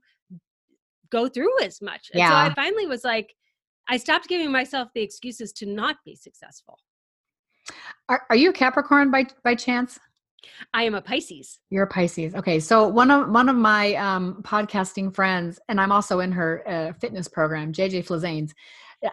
go 1.10 1.28
through 1.28 1.62
as 1.62 1.80
much. 1.82 2.10
And 2.12 2.20
yeah. 2.20 2.28
so 2.28 2.50
i 2.50 2.54
finally 2.54 2.86
was 2.86 3.04
like 3.04 3.34
i 3.88 3.96
stopped 3.96 4.28
giving 4.28 4.50
myself 4.50 4.88
the 4.94 5.02
excuses 5.02 5.52
to 5.54 5.66
not 5.66 5.96
be 6.04 6.16
successful. 6.16 6.78
Are, 8.08 8.22
are 8.30 8.36
you 8.36 8.50
a 8.50 8.52
capricorn 8.52 9.10
by 9.10 9.26
by 9.44 9.54
chance 9.54 9.98
I 10.74 10.84
am 10.84 10.94
a 10.94 11.02
Pisces. 11.02 11.58
You're 11.70 11.84
a 11.84 11.88
Pisces. 11.88 12.34
Okay. 12.34 12.60
So 12.60 12.86
one 12.88 13.10
of 13.10 13.30
one 13.30 13.48
of 13.48 13.56
my 13.56 13.94
um, 13.94 14.42
podcasting 14.42 15.14
friends, 15.14 15.58
and 15.68 15.80
I'm 15.80 15.92
also 15.92 16.20
in 16.20 16.32
her 16.32 16.62
uh, 16.66 16.92
fitness 17.00 17.28
program, 17.28 17.72
JJ 17.72 18.06
Flizanes. 18.06 18.52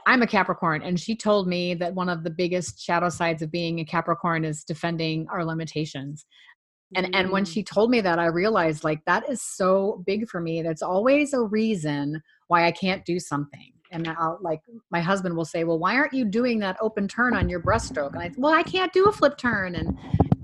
I'm 0.05 0.21
a 0.21 0.27
Capricorn, 0.27 0.81
and 0.81 0.99
she 0.99 1.15
told 1.15 1.47
me 1.47 1.73
that 1.75 1.93
one 1.95 2.09
of 2.09 2.23
the 2.23 2.29
biggest 2.29 2.81
shadow 2.81 3.07
sides 3.07 3.41
of 3.41 3.51
being 3.51 3.79
a 3.79 3.85
Capricorn 3.85 4.43
is 4.43 4.63
defending 4.63 5.27
our 5.31 5.45
limitations. 5.45 6.25
and 6.95 7.13
and 7.15 7.31
when 7.31 7.43
she 7.45 7.61
told 7.61 7.89
me 7.89 7.99
that 7.99 8.17
i 8.17 8.27
realized 8.27 8.85
like 8.85 9.03
that 9.05 9.29
is 9.29 9.41
so 9.41 10.01
big 10.05 10.25
for 10.29 10.39
me 10.39 10.61
that's 10.61 10.81
always 10.81 11.33
a 11.33 11.41
reason 11.41 12.21
why 12.47 12.65
i 12.65 12.71
can't 12.71 13.03
do 13.03 13.19
something 13.19 13.73
and 13.91 14.07
I'll 14.07 14.37
like 14.41 14.61
my 14.91 15.01
husband 15.01 15.35
will 15.35 15.45
say, 15.45 15.63
"Well, 15.63 15.79
why 15.79 15.95
aren't 15.95 16.13
you 16.13 16.25
doing 16.25 16.59
that 16.59 16.77
open 16.81 17.07
turn 17.07 17.35
on 17.35 17.49
your 17.49 17.61
breaststroke?" 17.61 18.13
And 18.13 18.21
I, 18.21 18.31
"Well, 18.37 18.53
I 18.53 18.63
can't 18.63 18.91
do 18.93 19.05
a 19.05 19.11
flip 19.11 19.37
turn." 19.37 19.75
And 19.75 19.97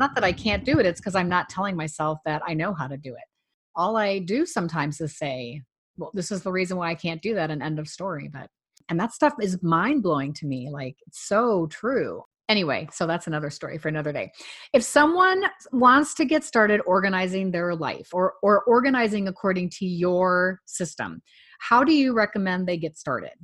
not 0.04 0.16
that 0.16 0.24
I 0.26 0.34
can't 0.34 0.66
do 0.66 0.80
it; 0.80 0.86
it's 0.86 1.00
because 1.00 1.16
I'm 1.16 1.30
not 1.30 1.48
telling 1.48 1.78
myself 1.78 2.20
that 2.26 2.42
I 2.46 2.54
know 2.54 2.74
how 2.74 2.88
to 2.88 2.98
do 2.98 3.14
it. 3.14 3.28
All 3.74 3.96
I 3.96 4.20
do 4.20 4.46
sometimes 4.46 5.00
is 5.00 5.18
say, 5.18 5.62
"Well, 5.98 6.12
this 6.14 6.30
is 6.30 6.44
the 6.44 6.52
reason 6.52 6.76
why 6.76 6.90
I 6.92 6.96
can't 6.96 7.22
do 7.22 7.34
that," 7.36 7.50
and 7.50 7.64
end 7.64 7.80
of 7.80 7.88
story. 7.88 8.28
But 8.28 8.50
and 8.90 9.00
that 9.00 9.14
stuff 9.14 9.34
is 9.40 9.64
mind 9.64 10.04
blowing 10.04 10.34
to 10.34 10.46
me. 10.46 10.70
Like 10.70 10.98
it's 11.08 11.26
so 11.26 11.68
true. 11.68 12.22
Anyway, 12.50 12.90
so 12.92 13.08
that's 13.08 13.28
another 13.28 13.50
story 13.50 13.78
for 13.78 13.88
another 13.88 14.12
day. 14.12 14.30
If 14.74 14.84
someone 14.84 15.46
wants 15.72 16.14
to 16.16 16.26
get 16.26 16.44
started 16.44 16.82
organizing 16.86 17.52
their 17.52 17.74
life 17.74 18.10
or 18.12 18.34
or 18.44 18.64
organizing 18.64 19.30
according 19.30 19.70
to 19.78 19.86
your 19.86 20.60
system, 20.66 21.22
how 21.60 21.86
do 21.86 21.94
you 21.94 22.14
recommend 22.14 22.68
they 22.68 22.78
get 22.78 22.98
started? 22.98 23.38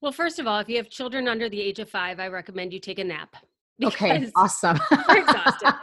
Well, 0.00 0.12
first 0.12 0.38
of 0.38 0.46
all, 0.46 0.60
if 0.60 0.68
you 0.68 0.76
have 0.76 0.90
children 0.90 1.26
under 1.26 1.48
the 1.48 1.60
age 1.60 1.80
of 1.80 1.90
five, 1.90 2.20
I 2.20 2.28
recommend 2.28 2.72
you 2.72 2.78
take 2.78 3.00
a 3.00 3.04
nap. 3.04 3.34
Okay, 3.84 4.30
awesome. 4.36 4.78
they're 5.08 5.18
exhausted. 5.18 5.74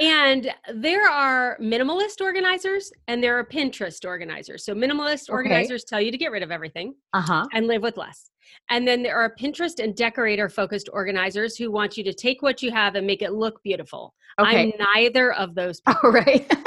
and 0.00 0.52
there 0.74 1.08
are 1.08 1.56
minimalist 1.60 2.20
organizers 2.20 2.92
and 3.08 3.22
there 3.22 3.38
are 3.38 3.44
Pinterest 3.44 4.04
organizers. 4.04 4.64
So 4.64 4.74
minimalist 4.74 5.28
okay. 5.28 5.32
organizers 5.32 5.84
tell 5.84 6.00
you 6.00 6.10
to 6.10 6.18
get 6.18 6.30
rid 6.30 6.42
of 6.42 6.50
everything 6.50 6.94
uh-huh. 7.12 7.46
and 7.52 7.66
live 7.66 7.82
with 7.82 7.96
less. 7.96 8.30
And 8.70 8.86
then 8.86 9.02
there 9.02 9.16
are 9.16 9.34
Pinterest 9.34 9.82
and 9.82 9.96
decorator 9.96 10.48
focused 10.48 10.88
organizers 10.92 11.56
who 11.56 11.70
want 11.70 11.96
you 11.96 12.04
to 12.04 12.12
take 12.12 12.42
what 12.42 12.62
you 12.62 12.70
have 12.70 12.94
and 12.94 13.06
make 13.06 13.22
it 13.22 13.32
look 13.32 13.62
beautiful. 13.62 14.14
Okay. 14.38 14.62
I'm 14.62 14.72
neither 14.94 15.32
of 15.32 15.54
those 15.54 15.80
people. 15.86 16.00
Oh, 16.04 16.12
right. 16.12 16.46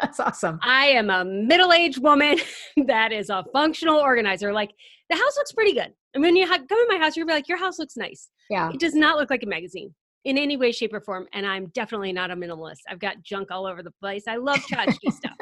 That's 0.00 0.18
awesome. 0.18 0.58
I 0.62 0.86
am 0.86 1.10
a 1.10 1.24
middle 1.24 1.72
aged 1.72 2.02
woman 2.02 2.38
that 2.86 3.12
is 3.12 3.30
a 3.30 3.44
functional 3.52 3.98
organizer. 3.98 4.52
Like 4.52 4.72
the 5.08 5.16
house 5.16 5.36
looks 5.36 5.52
pretty 5.52 5.74
good. 5.74 5.92
And 6.14 6.22
when 6.22 6.36
you 6.36 6.46
ha- 6.46 6.58
come 6.68 6.78
in 6.78 6.98
my 6.98 7.04
house, 7.04 7.16
you're 7.16 7.24
gonna 7.24 7.36
be 7.36 7.38
like, 7.38 7.48
your 7.48 7.58
house 7.58 7.78
looks 7.78 7.96
nice. 7.96 8.28
Yeah. 8.48 8.70
It 8.72 8.80
does 8.80 8.94
not 8.94 9.18
look 9.18 9.30
like 9.30 9.42
a 9.42 9.46
magazine 9.46 9.94
in 10.24 10.36
any 10.36 10.56
way, 10.56 10.72
shape, 10.72 10.92
or 10.92 11.00
form. 11.00 11.26
And 11.32 11.46
I'm 11.46 11.66
definitely 11.68 12.12
not 12.12 12.30
a 12.30 12.36
minimalist. 12.36 12.80
I've 12.88 12.98
got 12.98 13.22
junk 13.22 13.50
all 13.50 13.66
over 13.66 13.82
the 13.82 13.92
place. 13.92 14.24
I 14.28 14.36
love 14.36 14.58
tchotchke 14.58 14.96
stuff. 15.12 15.36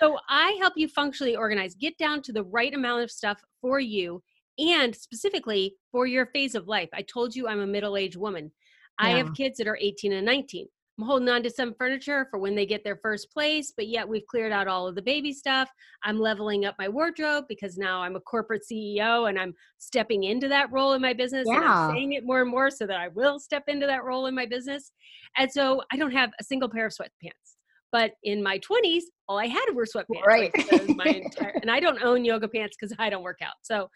So 0.00 0.18
I 0.28 0.56
help 0.60 0.74
you 0.76 0.88
functionally 0.88 1.36
organize, 1.36 1.74
get 1.74 1.98
down 1.98 2.22
to 2.22 2.32
the 2.32 2.44
right 2.44 2.72
amount 2.72 3.02
of 3.02 3.10
stuff 3.10 3.42
for 3.60 3.80
you 3.80 4.22
and 4.58 4.94
specifically 4.94 5.74
for 5.92 6.06
your 6.06 6.26
phase 6.26 6.54
of 6.54 6.68
life. 6.68 6.88
I 6.92 7.02
told 7.02 7.34
you 7.34 7.48
I'm 7.48 7.60
a 7.60 7.66
middle 7.66 7.96
aged 7.96 8.16
woman. 8.16 8.52
Yeah. 9.00 9.06
I 9.06 9.10
have 9.10 9.34
kids 9.34 9.58
that 9.58 9.68
are 9.68 9.78
18 9.80 10.12
and 10.12 10.26
19. 10.26 10.66
I'm 10.98 11.06
holding 11.06 11.28
on 11.28 11.44
to 11.44 11.50
some 11.50 11.74
furniture 11.74 12.26
for 12.28 12.40
when 12.40 12.56
they 12.56 12.66
get 12.66 12.82
their 12.82 12.96
first 12.96 13.30
place, 13.32 13.72
but 13.76 13.86
yet 13.86 14.08
we've 14.08 14.26
cleared 14.26 14.50
out 14.50 14.66
all 14.66 14.88
of 14.88 14.96
the 14.96 15.02
baby 15.02 15.32
stuff. 15.32 15.70
I'm 16.02 16.18
leveling 16.18 16.64
up 16.64 16.74
my 16.76 16.88
wardrobe 16.88 17.44
because 17.48 17.78
now 17.78 18.02
I'm 18.02 18.16
a 18.16 18.20
corporate 18.20 18.62
CEO 18.70 19.28
and 19.28 19.38
I'm 19.38 19.54
stepping 19.78 20.24
into 20.24 20.48
that 20.48 20.72
role 20.72 20.94
in 20.94 21.02
my 21.02 21.12
business. 21.12 21.46
Yeah. 21.46 21.56
And 21.56 21.64
I'm 21.64 21.90
saying 21.92 22.12
it 22.14 22.26
more 22.26 22.42
and 22.42 22.50
more 22.50 22.68
so 22.70 22.84
that 22.86 22.98
I 22.98 23.08
will 23.08 23.38
step 23.38 23.64
into 23.68 23.86
that 23.86 24.02
role 24.02 24.26
in 24.26 24.34
my 24.34 24.46
business. 24.46 24.90
And 25.36 25.50
so 25.50 25.82
I 25.92 25.96
don't 25.96 26.10
have 26.10 26.30
a 26.40 26.44
single 26.44 26.68
pair 26.68 26.86
of 26.86 26.92
sweatpants. 26.92 27.54
But 27.92 28.12
in 28.24 28.42
my 28.42 28.58
20s, 28.58 29.02
all 29.28 29.38
I 29.38 29.46
had 29.46 29.66
were 29.74 29.86
sweatpants. 29.86 30.26
Right. 30.26 30.50
Like, 30.72 30.96
my 30.96 31.04
entire, 31.04 31.54
and 31.62 31.70
I 31.70 31.78
don't 31.78 32.02
own 32.02 32.24
yoga 32.24 32.48
pants 32.48 32.76
because 32.78 32.94
I 32.98 33.08
don't 33.08 33.22
work 33.22 33.38
out. 33.40 33.54
So, 33.62 33.88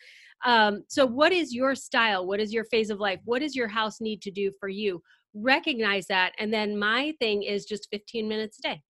um, 0.44 0.85
so 0.88 1.04
what 1.04 1.32
is 1.32 1.52
your 1.52 1.75
style? 1.75 2.26
What 2.26 2.40
is 2.40 2.52
your 2.52 2.64
phase 2.66 2.90
of 2.90 3.00
life? 3.00 3.21
What 3.25 3.40
does 3.40 3.56
your 3.56 3.68
house 3.68 4.00
need 4.00 4.23
to 4.23 4.30
do 4.30 4.52
for 4.61 4.68
you? 4.68 5.02
Recognize 5.34 6.06
that. 6.06 6.32
And 6.38 6.52
then 6.52 6.78
my 6.78 7.14
thing 7.20 7.42
is 7.42 7.64
just 7.64 7.88
15 7.90 8.28
minutes 8.28 8.58
a 8.58 8.62
day. 8.62 8.82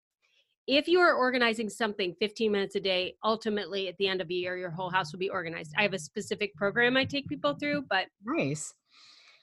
If 0.66 0.86
you 0.86 1.00
are 1.00 1.14
organizing 1.14 1.68
something 1.68 2.14
15 2.20 2.52
minutes 2.52 2.76
a 2.76 2.80
day, 2.80 3.16
ultimately 3.24 3.88
at 3.88 3.96
the 3.98 4.06
end 4.06 4.20
of 4.20 4.30
a 4.30 4.34
year, 4.34 4.56
your 4.56 4.70
whole 4.70 4.90
house 4.90 5.12
will 5.12 5.18
be 5.18 5.30
organized. 5.30 5.72
I 5.76 5.82
have 5.82 5.92
a 5.92 5.98
specific 5.98 6.54
program 6.54 6.96
I 6.96 7.04
take 7.04 7.26
people 7.28 7.54
through, 7.54 7.84
but 7.90 8.06
nice. 8.24 8.72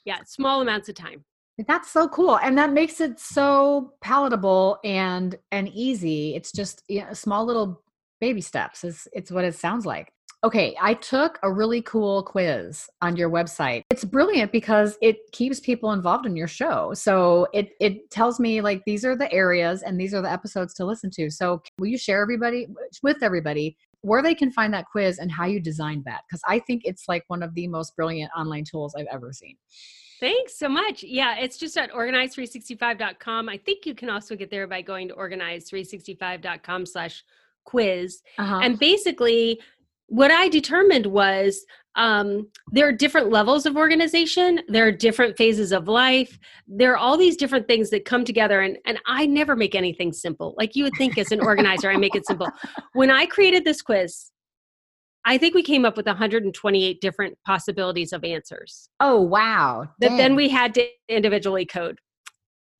Yeah, 0.06 0.20
small 0.26 0.62
amounts 0.62 0.88
of 0.88 0.96
time. 0.96 1.26
That's 1.68 1.92
so 1.92 2.08
cool. 2.08 2.38
And 2.40 2.58
that 2.58 2.72
makes 2.72 3.02
it 3.02 3.20
so 3.20 3.94
palatable 4.02 4.80
and 4.86 5.38
and 5.52 5.68
easy. 5.68 6.36
It's 6.36 6.54
just 6.54 6.84
you 6.88 7.02
know, 7.02 7.12
small 7.14 7.46
little 7.46 7.84
baby 8.22 8.40
steps 8.40 8.86
is 8.86 9.08
it's 9.12 9.30
what 9.30 9.44
it 9.44 9.56
sounds 9.56 9.86
like. 9.86 10.14
Okay, 10.42 10.74
I 10.82 10.94
took 10.94 11.38
a 11.44 11.52
really 11.52 11.82
cool 11.82 12.24
quiz 12.24 12.88
on 13.02 13.18
your 13.18 13.30
website. 13.30 13.82
It's 13.90 14.06
brilliant 14.06 14.54
because 14.54 14.98
it 15.02 15.18
keeps 15.34 15.60
people 15.60 15.92
involved 15.92 16.26
in 16.26 16.38
your 16.38 16.48
show. 16.48 16.94
So 16.94 17.48
it 17.54 17.72
it 17.82 18.10
tells 18.10 18.40
me 18.40 18.62
like 18.62 18.82
these 18.86 19.04
are 19.04 19.18
the 19.18 19.30
areas 19.34 19.84
and 19.84 20.00
these 20.00 20.14
are 20.14 20.22
the 20.22 20.32
episodes 20.32 20.74
to 20.76 20.86
listen 20.86 21.12
to. 21.12 21.30
So 21.30 21.62
will 21.78 21.88
you 21.88 21.98
share 21.98 22.22
everybody 22.22 22.68
with 23.04 23.22
everybody 23.22 23.76
where 24.00 24.22
they 24.22 24.34
can 24.34 24.50
find 24.50 24.74
that 24.74 24.86
quiz 24.90 25.20
and 25.20 25.30
how 25.30 25.46
you 25.46 25.60
designed 25.60 26.06
that? 26.06 26.22
Because 26.30 26.42
I 26.48 26.60
think 26.60 26.84
it's 26.86 27.10
like 27.10 27.26
one 27.28 27.44
of 27.44 27.54
the 27.54 27.68
most 27.68 27.98
brilliant 27.98 28.32
online 28.38 28.64
tools 28.64 28.96
I've 28.96 29.08
ever 29.12 29.34
seen. 29.34 29.58
Thanks 30.22 30.58
so 30.58 30.70
much. 30.70 31.04
Yeah, 31.04 31.38
it's 31.38 31.58
just 31.58 31.78
at 31.78 31.92
organize365.com. 31.92 33.50
I 33.50 33.58
think 33.58 33.86
you 33.86 33.96
can 33.96 34.10
also 34.10 34.38
get 34.38 34.50
there 34.52 34.68
by 34.68 34.82
going 34.82 35.10
to 35.10 35.16
organize365.com 35.16 36.86
slash 36.86 37.24
quiz. 37.66 38.22
Uh-huh. 38.38 38.60
And 38.62 38.80
basically 38.80 39.60
what 40.10 40.32
I 40.32 40.50
determined 40.50 41.06
was 41.08 41.66
um, 41.96 42.48
there 42.72 42.88
are 42.88 42.92
different 42.92 43.30
levels 43.30 43.66
of 43.66 43.76
organization, 43.76 44.62
there 44.68 44.88
are 44.88 44.92
different 44.92 45.38
phases 45.38 45.72
of 45.72 45.88
life, 45.88 46.38
there 46.68 46.94
are 46.94 46.98
all 46.98 47.18
these 47.18 47.36
different 47.36 47.68
things 47.68 47.90
that 47.90 48.06
come 48.06 48.24
together. 48.24 48.62
And, 48.62 48.78
and 48.86 49.00
I 49.06 49.26
never 49.26 49.56
make 49.56 49.76
anything 49.76 50.14
simple. 50.14 50.56
Like 50.58 50.76
you 50.76 50.84
would 50.84 50.94
think 50.98 51.18
as 51.18 51.32
an 51.32 51.42
organizer, 51.42 51.90
I 51.90 51.98
make 51.98 52.16
it 52.16 52.26
simple. 52.26 52.48
When 52.94 53.12
I 53.12 53.26
created 53.26 53.66
this 53.66 53.82
quiz, 53.82 54.32
I 55.26 55.38
think 55.38 55.54
we 55.54 55.64
came 55.64 55.86
up 55.86 55.98
with 55.98 56.06
128 56.06 57.02
different 57.02 57.38
possibilities 57.46 58.14
of 58.14 58.24
answers. 58.24 58.90
Oh, 59.00 59.22
wow. 59.22 59.90
That 60.00 60.16
then 60.18 60.36
we 60.36 60.50
had 60.50 60.74
to 60.76 60.88
individually 61.10 61.66
code 61.66 62.00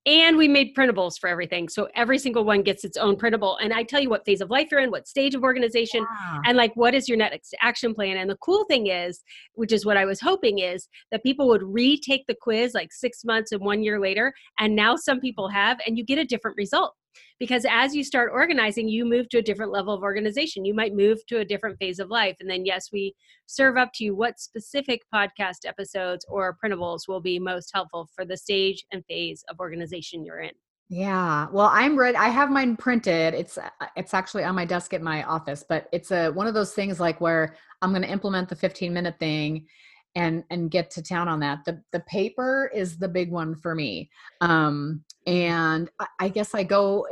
and 0.06 0.36
we 0.36 0.48
made 0.48 0.74
printables 0.74 1.18
for 1.20 1.28
everything. 1.28 1.68
So 1.68 1.88
every 1.94 2.18
single 2.18 2.44
one 2.44 2.62
gets 2.62 2.84
its 2.84 2.96
own 2.96 3.16
printable. 3.16 3.58
And 3.58 3.72
i 3.72 3.82
tell 3.82 4.00
you 4.00 4.08
what 4.08 4.24
phase 4.24 4.40
of 4.40 4.50
life 4.50 4.68
you're 4.70 4.80
in 4.80 4.90
what 4.90 5.08
stage 5.08 5.34
of 5.34 5.42
organization 5.42 6.02
wow. 6.02 6.40
and 6.44 6.56
like 6.56 6.72
what 6.74 6.94
is 6.94 7.08
your 7.08 7.18
next 7.18 7.54
action 7.60 7.94
plan? 7.94 8.16
And 8.16 8.30
the 8.30 8.36
cool 8.36 8.64
thing 8.64 8.86
is 8.86 9.22
which 9.54 9.72
is 9.72 9.84
what 9.84 9.96
i 9.96 10.04
was 10.04 10.20
hoping 10.20 10.58
is 10.58 10.88
that 11.10 11.22
people 11.22 11.48
would 11.48 11.62
retake 11.62 12.24
the 12.26 12.36
quiz 12.40 12.74
like 12.74 12.92
six 12.92 13.24
months 13.24 13.52
and 13.52 13.60
one 13.60 13.82
year 13.82 14.00
later 14.00 14.32
and 14.58 14.74
now 14.74 14.96
some 14.96 15.20
people 15.20 15.48
have 15.48 15.78
and 15.86 15.98
you 15.98 16.04
get 16.04 16.18
a 16.18 16.24
different 16.24 16.56
result 16.56 16.94
because 17.38 17.64
as 17.68 17.94
you 17.94 18.04
start 18.04 18.30
organizing 18.32 18.88
you 18.88 19.04
move 19.04 19.28
to 19.28 19.38
a 19.38 19.42
different 19.42 19.72
level 19.72 19.94
of 19.94 20.02
organization. 20.02 20.64
You 20.64 20.74
might 20.74 20.94
move 20.94 21.18
to 21.28 21.38
a 21.38 21.44
different 21.44 21.78
phase 21.78 21.98
of 21.98 22.10
life 22.10 22.36
and 22.40 22.48
then 22.48 22.64
yes 22.64 22.88
we 22.92 23.14
serve 23.46 23.76
up 23.76 23.90
to 23.94 24.04
you 24.04 24.14
what 24.14 24.38
specific 24.38 25.02
podcast 25.12 25.66
episodes 25.66 26.24
or 26.28 26.56
printables 26.62 27.08
will 27.08 27.20
be 27.20 27.38
most 27.38 27.70
helpful 27.72 28.08
for 28.14 28.24
the 28.24 28.36
stage 28.36 28.84
and 28.92 29.04
phase 29.06 29.44
of 29.48 29.58
organization 29.60 30.24
you're 30.24 30.40
in. 30.40 30.52
Yeah. 30.88 31.46
Well 31.52 31.70
i'm 31.72 31.96
ready 31.96 32.16
i 32.16 32.28
have 32.28 32.50
mine 32.50 32.76
printed. 32.76 33.34
It's 33.34 33.58
uh, 33.58 33.70
it's 33.96 34.14
actually 34.14 34.44
on 34.44 34.54
my 34.54 34.64
desk 34.64 34.92
at 34.92 35.02
my 35.02 35.22
office 35.24 35.64
but 35.68 35.88
it's 35.92 36.10
a 36.10 36.30
one 36.30 36.46
of 36.46 36.54
those 36.54 36.72
things 36.72 37.00
like 37.00 37.20
where 37.20 37.56
i'm 37.82 37.90
going 37.90 38.02
to 38.02 38.10
implement 38.10 38.48
the 38.48 38.56
15 38.56 38.92
minute 38.92 39.18
thing 39.18 39.66
and 40.14 40.44
and 40.50 40.70
get 40.70 40.90
to 40.90 41.02
town 41.02 41.28
on 41.28 41.40
that. 41.40 41.64
The 41.64 41.82
the 41.92 42.00
paper 42.00 42.70
is 42.74 42.98
the 42.98 43.08
big 43.08 43.30
one 43.30 43.54
for 43.54 43.74
me. 43.74 44.10
Um 44.40 45.04
and 45.26 45.90
I, 46.18 46.28
guess 46.28 46.54
i 46.54 46.62
go 46.62 47.06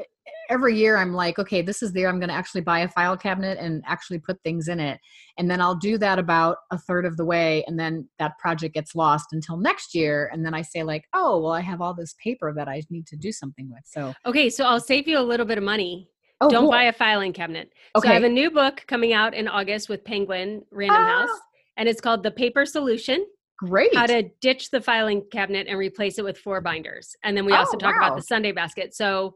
every 0.49 0.77
year 0.77 0.97
I'm 0.97 1.13
like, 1.13 1.39
okay, 1.39 1.63
this 1.63 1.83
is 1.83 1.93
the 1.93 2.01
year 2.01 2.09
I'm 2.09 2.19
going 2.19 2.31
to 2.31 2.35
actually 2.35 2.63
buy 2.63 2.81
a 2.81 2.89
file 2.89 3.17
cabinet 3.17 3.59
and 3.59 3.83
actually 3.87 4.19
put 4.19 4.43
things 4.43 4.69
in 4.69 4.81
it. 4.81 4.99
And 5.37 5.51
then 5.51 5.61
I'll 5.61 5.75
do 5.75 5.99
that 5.99 6.19
about 6.19 6.57
a 6.71 6.79
third 6.79 7.05
of 7.05 7.17
the 7.17 7.25
way. 7.25 7.65
And 7.67 7.79
then 7.79 8.09
that 8.19 8.39
project 8.39 8.75
gets 8.75 8.95
lost 8.95 9.27
until 9.33 9.57
next 9.57 9.95
year. 9.95 10.31
And 10.33 10.45
then 10.45 10.55
I 10.55 10.63
say, 10.63 10.83
like, 10.83 11.05
oh, 11.13 11.41
well, 11.41 11.53
I 11.53 11.61
have 11.61 11.81
all 11.81 11.95
this 11.95 12.15
paper 12.23 12.53
that 12.57 12.69
I 12.69 12.83
need 12.91 13.07
to 13.09 13.17
do 13.17 13.31
something 13.33 13.71
with. 13.71 13.83
So, 13.85 14.15
okay, 14.27 14.51
so 14.51 14.65
I'll 14.65 14.81
save 14.81 15.07
you 15.07 15.19
a 15.19 15.21
little 15.21 15.47
bit 15.47 15.59
of 15.59 15.65
money. 15.65 16.09
Oh, 16.41 16.49
Don't 16.49 16.63
cool. 16.63 16.71
buy 16.71 16.85
a 16.85 16.93
filing 16.93 17.33
cabinet. 17.33 17.73
Okay. 17.97 18.07
So 18.07 18.11
I 18.11 18.15
have 18.15 18.25
a 18.25 18.29
new 18.29 18.51
book 18.51 18.85
coming 18.87 19.13
out 19.13 19.35
in 19.35 19.49
August 19.49 19.89
with 19.89 20.05
Penguin 20.05 20.63
Random 20.71 20.97
ah. 21.01 21.27
House, 21.27 21.41
and 21.77 21.89
it's 21.89 22.01
called 22.01 22.23
The 22.23 22.31
Paper 22.31 22.65
Solution. 22.65 23.27
Great. 23.59 23.95
How 23.95 24.07
to 24.07 24.23
ditch 24.41 24.71
the 24.71 24.81
filing 24.81 25.25
cabinet 25.33 25.67
and 25.69 25.79
replace 25.79 26.19
it 26.19 26.25
with 26.25 26.39
four 26.39 26.61
binders. 26.61 27.15
And 27.25 27.37
then 27.37 27.45
we 27.45 27.53
also 27.53 27.77
oh, 27.77 27.79
talk 27.79 27.97
wow. 27.97 28.07
about 28.07 28.17
the 28.17 28.23
Sunday 28.23 28.53
basket. 28.53 28.95
So 28.95 29.35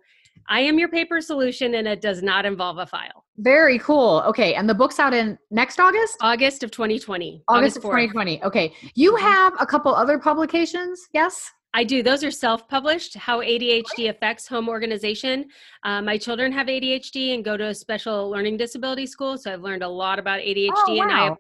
I 0.49 0.61
am 0.61 0.79
your 0.79 0.89
paper 0.89 1.21
solution 1.21 1.75
and 1.75 1.89
it 1.89 2.01
does 2.01 2.23
not 2.23 2.47
involve 2.47 2.79
a 2.79 2.87
file. 2.87 3.25
Very 3.39 3.79
cool. 3.79 4.23
Okay. 4.27 4.55
And 4.55 4.69
the 4.69 4.75
book's 4.75 5.01
out 5.01 5.13
in 5.13 5.39
next 5.51 5.81
August? 5.81 6.17
August 6.21 6.63
of 6.63 6.71
2020. 6.71 7.43
August, 7.49 7.49
August 7.49 7.77
of 7.79 7.83
2020. 7.83 8.43
Okay. 8.45 8.73
You 8.95 9.13
mm-hmm. 9.13 9.25
have 9.25 9.55
a 9.59 9.67
couple 9.67 9.95
other 9.95 10.19
publications, 10.19 11.09
yes? 11.13 11.51
I 11.75 11.85
do. 11.85 12.03
Those 12.03 12.23
are 12.23 12.31
self 12.31 12.69
published, 12.69 13.17
How 13.17 13.41
ADHD 13.41 14.11
Affects 14.11 14.47
Home 14.49 14.69
Organization. 14.69 15.47
Uh, 15.83 16.03
my 16.03 16.19
children 16.19 16.53
have 16.53 16.67
ADHD 16.67 17.35
and 17.35 17.43
go 17.43 17.57
to 17.57 17.69
a 17.69 17.75
special 17.75 18.29
learning 18.29 18.59
disability 18.59 19.07
school. 19.07 19.39
So 19.39 19.53
I've 19.53 19.63
learned 19.63 19.83
a 19.83 19.89
lot 19.89 20.19
about 20.19 20.41
ADHD. 20.41 20.71
Oh, 20.71 20.95
wow. 20.97 21.03
And 21.03 21.13
I, 21.13 21.37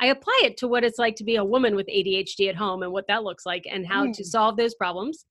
I 0.00 0.06
apply 0.06 0.40
it 0.44 0.56
to 0.58 0.68
what 0.68 0.82
it's 0.82 0.98
like 0.98 1.16
to 1.16 1.24
be 1.24 1.36
a 1.36 1.44
woman 1.44 1.76
with 1.76 1.86
ADHD 1.86 2.48
at 2.48 2.56
home 2.56 2.82
and 2.82 2.92
what 2.92 3.06
that 3.08 3.22
looks 3.22 3.44
like 3.44 3.64
and 3.70 3.86
how 3.86 4.06
mm. 4.06 4.12
to 4.14 4.24
solve 4.24 4.56
those 4.56 4.74
problems. 4.74 5.26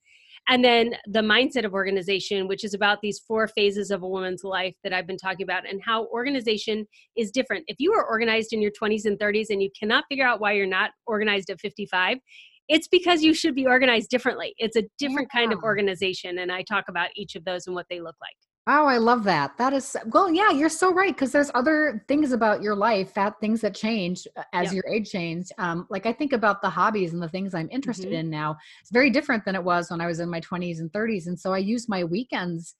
And 0.47 0.63
then 0.63 0.95
the 1.05 1.21
mindset 1.21 1.65
of 1.65 1.73
organization, 1.73 2.47
which 2.47 2.63
is 2.63 2.73
about 2.73 3.01
these 3.01 3.19
four 3.19 3.47
phases 3.47 3.91
of 3.91 4.03
a 4.03 4.07
woman's 4.07 4.43
life 4.43 4.75
that 4.83 4.93
I've 4.93 5.05
been 5.05 5.17
talking 5.17 5.43
about, 5.43 5.67
and 5.67 5.81
how 5.83 6.05
organization 6.07 6.88
is 7.15 7.29
different. 7.31 7.65
If 7.67 7.77
you 7.79 7.93
are 7.93 8.05
organized 8.05 8.53
in 8.53 8.61
your 8.61 8.71
20s 8.71 9.05
and 9.05 9.19
30s 9.19 9.47
and 9.49 9.61
you 9.61 9.69
cannot 9.77 10.05
figure 10.09 10.25
out 10.25 10.39
why 10.39 10.53
you're 10.53 10.65
not 10.65 10.91
organized 11.05 11.49
at 11.49 11.59
55, 11.59 12.17
it's 12.67 12.88
because 12.88 13.23
you 13.23 13.33
should 13.33 13.55
be 13.55 13.65
organized 13.65 14.09
differently. 14.09 14.53
It's 14.57 14.75
a 14.75 14.83
different 14.97 15.29
yeah. 15.33 15.39
kind 15.39 15.53
of 15.53 15.59
organization. 15.63 16.38
And 16.38 16.51
I 16.51 16.63
talk 16.63 16.85
about 16.88 17.09
each 17.15 17.35
of 17.35 17.43
those 17.43 17.67
and 17.67 17.75
what 17.75 17.88
they 17.89 17.99
look 17.99 18.15
like. 18.21 18.35
Oh, 18.71 18.85
I 18.85 18.97
love 18.97 19.23
that. 19.23 19.57
That 19.57 19.73
is 19.73 19.97
well, 20.11 20.31
yeah, 20.31 20.51
you're 20.51 20.69
so 20.69 20.93
right 20.93 21.11
because 21.11 21.31
there's 21.31 21.49
other 21.55 22.05
things 22.07 22.33
about 22.33 22.61
your 22.61 22.75
life, 22.75 23.15
that 23.15 23.39
things 23.41 23.61
that 23.61 23.73
change 23.73 24.27
uh, 24.38 24.43
as 24.53 24.65
yep. 24.65 24.73
your 24.75 24.93
age 24.93 25.09
changed. 25.09 25.51
Um, 25.57 25.88
like 25.89 26.05
I 26.05 26.13
think 26.13 26.33
about 26.33 26.61
the 26.61 26.69
hobbies 26.69 27.13
and 27.13 27.21
the 27.21 27.27
things 27.27 27.55
I'm 27.55 27.67
interested 27.71 28.09
mm-hmm. 28.09 28.19
in 28.19 28.29
now. 28.29 28.57
It's 28.81 28.91
very 28.91 29.09
different 29.09 29.43
than 29.43 29.55
it 29.55 29.63
was 29.63 29.89
when 29.89 30.01
I 30.01 30.05
was 30.05 30.19
in 30.19 30.29
my 30.29 30.39
20s 30.41 30.81
and 30.81 30.91
30s, 30.91 31.25
and 31.25 31.39
so 31.39 31.51
I 31.51 31.57
use 31.57 31.89
my 31.89 32.03
weekends 32.03 32.75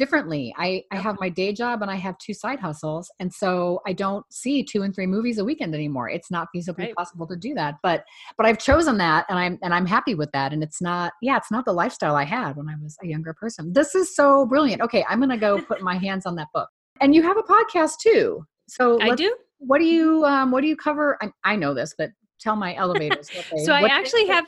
differently. 0.00 0.54
I, 0.56 0.82
I 0.90 0.96
have 0.96 1.18
my 1.20 1.28
day 1.28 1.52
job 1.52 1.82
and 1.82 1.90
I 1.90 1.96
have 1.96 2.16
two 2.16 2.32
side 2.32 2.58
hustles. 2.58 3.12
And 3.20 3.30
so 3.30 3.82
I 3.86 3.92
don't 3.92 4.24
see 4.32 4.64
two 4.64 4.80
and 4.80 4.94
three 4.94 5.06
movies 5.06 5.36
a 5.36 5.44
weekend 5.44 5.74
anymore. 5.74 6.08
It's 6.08 6.30
not 6.30 6.48
feasibly 6.56 6.78
right. 6.78 6.94
possible 6.94 7.26
to 7.26 7.36
do 7.36 7.52
that. 7.52 7.74
But 7.82 8.06
but 8.38 8.46
I've 8.46 8.58
chosen 8.58 8.96
that 8.96 9.26
and 9.28 9.38
I'm 9.38 9.58
and 9.62 9.74
I'm 9.74 9.84
happy 9.84 10.14
with 10.14 10.32
that. 10.32 10.54
And 10.54 10.62
it's 10.62 10.80
not, 10.80 11.12
yeah, 11.20 11.36
it's 11.36 11.50
not 11.50 11.66
the 11.66 11.74
lifestyle 11.74 12.16
I 12.16 12.24
had 12.24 12.56
when 12.56 12.66
I 12.66 12.76
was 12.82 12.96
a 13.04 13.06
younger 13.06 13.34
person. 13.34 13.74
This 13.74 13.94
is 13.94 14.16
so 14.16 14.46
brilliant. 14.46 14.80
Okay, 14.80 15.04
I'm 15.06 15.20
gonna 15.20 15.36
go 15.36 15.60
put 15.60 15.82
my 15.82 15.96
hands 15.96 16.24
on 16.24 16.34
that 16.36 16.48
book. 16.54 16.70
And 17.02 17.14
you 17.14 17.22
have 17.22 17.36
a 17.36 17.42
podcast 17.42 17.98
too. 18.02 18.42
So 18.70 18.98
I 19.02 19.14
do. 19.14 19.36
What 19.58 19.80
do 19.80 19.84
you 19.84 20.24
um 20.24 20.50
what 20.50 20.62
do 20.62 20.66
you 20.66 20.76
cover? 20.76 21.18
I, 21.20 21.30
I 21.44 21.56
know 21.56 21.74
this, 21.74 21.94
but 21.98 22.08
tell 22.40 22.56
my 22.56 22.74
elevators. 22.74 23.28
They, 23.52 23.64
so 23.64 23.74
I 23.74 23.82
actually 23.82 24.28
have 24.28 24.46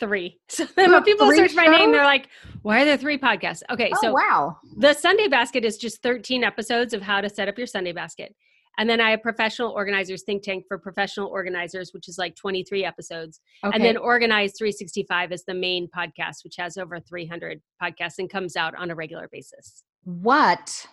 three. 0.00 0.38
So 0.48 0.64
then 0.76 0.92
when 0.92 1.02
people 1.02 1.30
search 1.32 1.54
my 1.54 1.66
name, 1.66 1.92
they're 1.92 2.04
like, 2.04 2.28
why 2.62 2.82
are 2.82 2.84
there 2.84 2.96
three 2.96 3.18
podcasts? 3.18 3.62
Okay, 3.70 3.90
oh, 3.94 3.98
so 4.00 4.12
wow. 4.12 4.56
The 4.78 4.94
Sunday 4.94 5.28
Basket 5.28 5.64
is 5.64 5.76
just 5.76 6.02
13 6.02 6.44
episodes 6.44 6.94
of 6.94 7.02
how 7.02 7.20
to 7.20 7.28
set 7.28 7.48
up 7.48 7.58
your 7.58 7.66
Sunday 7.66 7.92
Basket. 7.92 8.34
And 8.78 8.88
then 8.90 9.00
I 9.00 9.10
have 9.10 9.22
Professional 9.22 9.70
Organizers 9.70 10.22
Think 10.22 10.42
Tank 10.42 10.64
for 10.68 10.78
Professional 10.78 11.28
Organizers, 11.28 11.90
which 11.92 12.08
is 12.08 12.18
like 12.18 12.36
23 12.36 12.84
episodes. 12.84 13.40
Okay. 13.64 13.74
And 13.74 13.84
then 13.84 13.96
Organize 13.96 14.52
365 14.58 15.32
is 15.32 15.44
the 15.44 15.54
main 15.54 15.88
podcast, 15.96 16.44
which 16.44 16.56
has 16.58 16.76
over 16.76 17.00
300 17.00 17.60
podcasts 17.82 18.18
and 18.18 18.30
comes 18.30 18.56
out 18.56 18.74
on 18.76 18.90
a 18.90 18.94
regular 18.94 19.28
basis. 19.32 19.82
What 20.04 20.86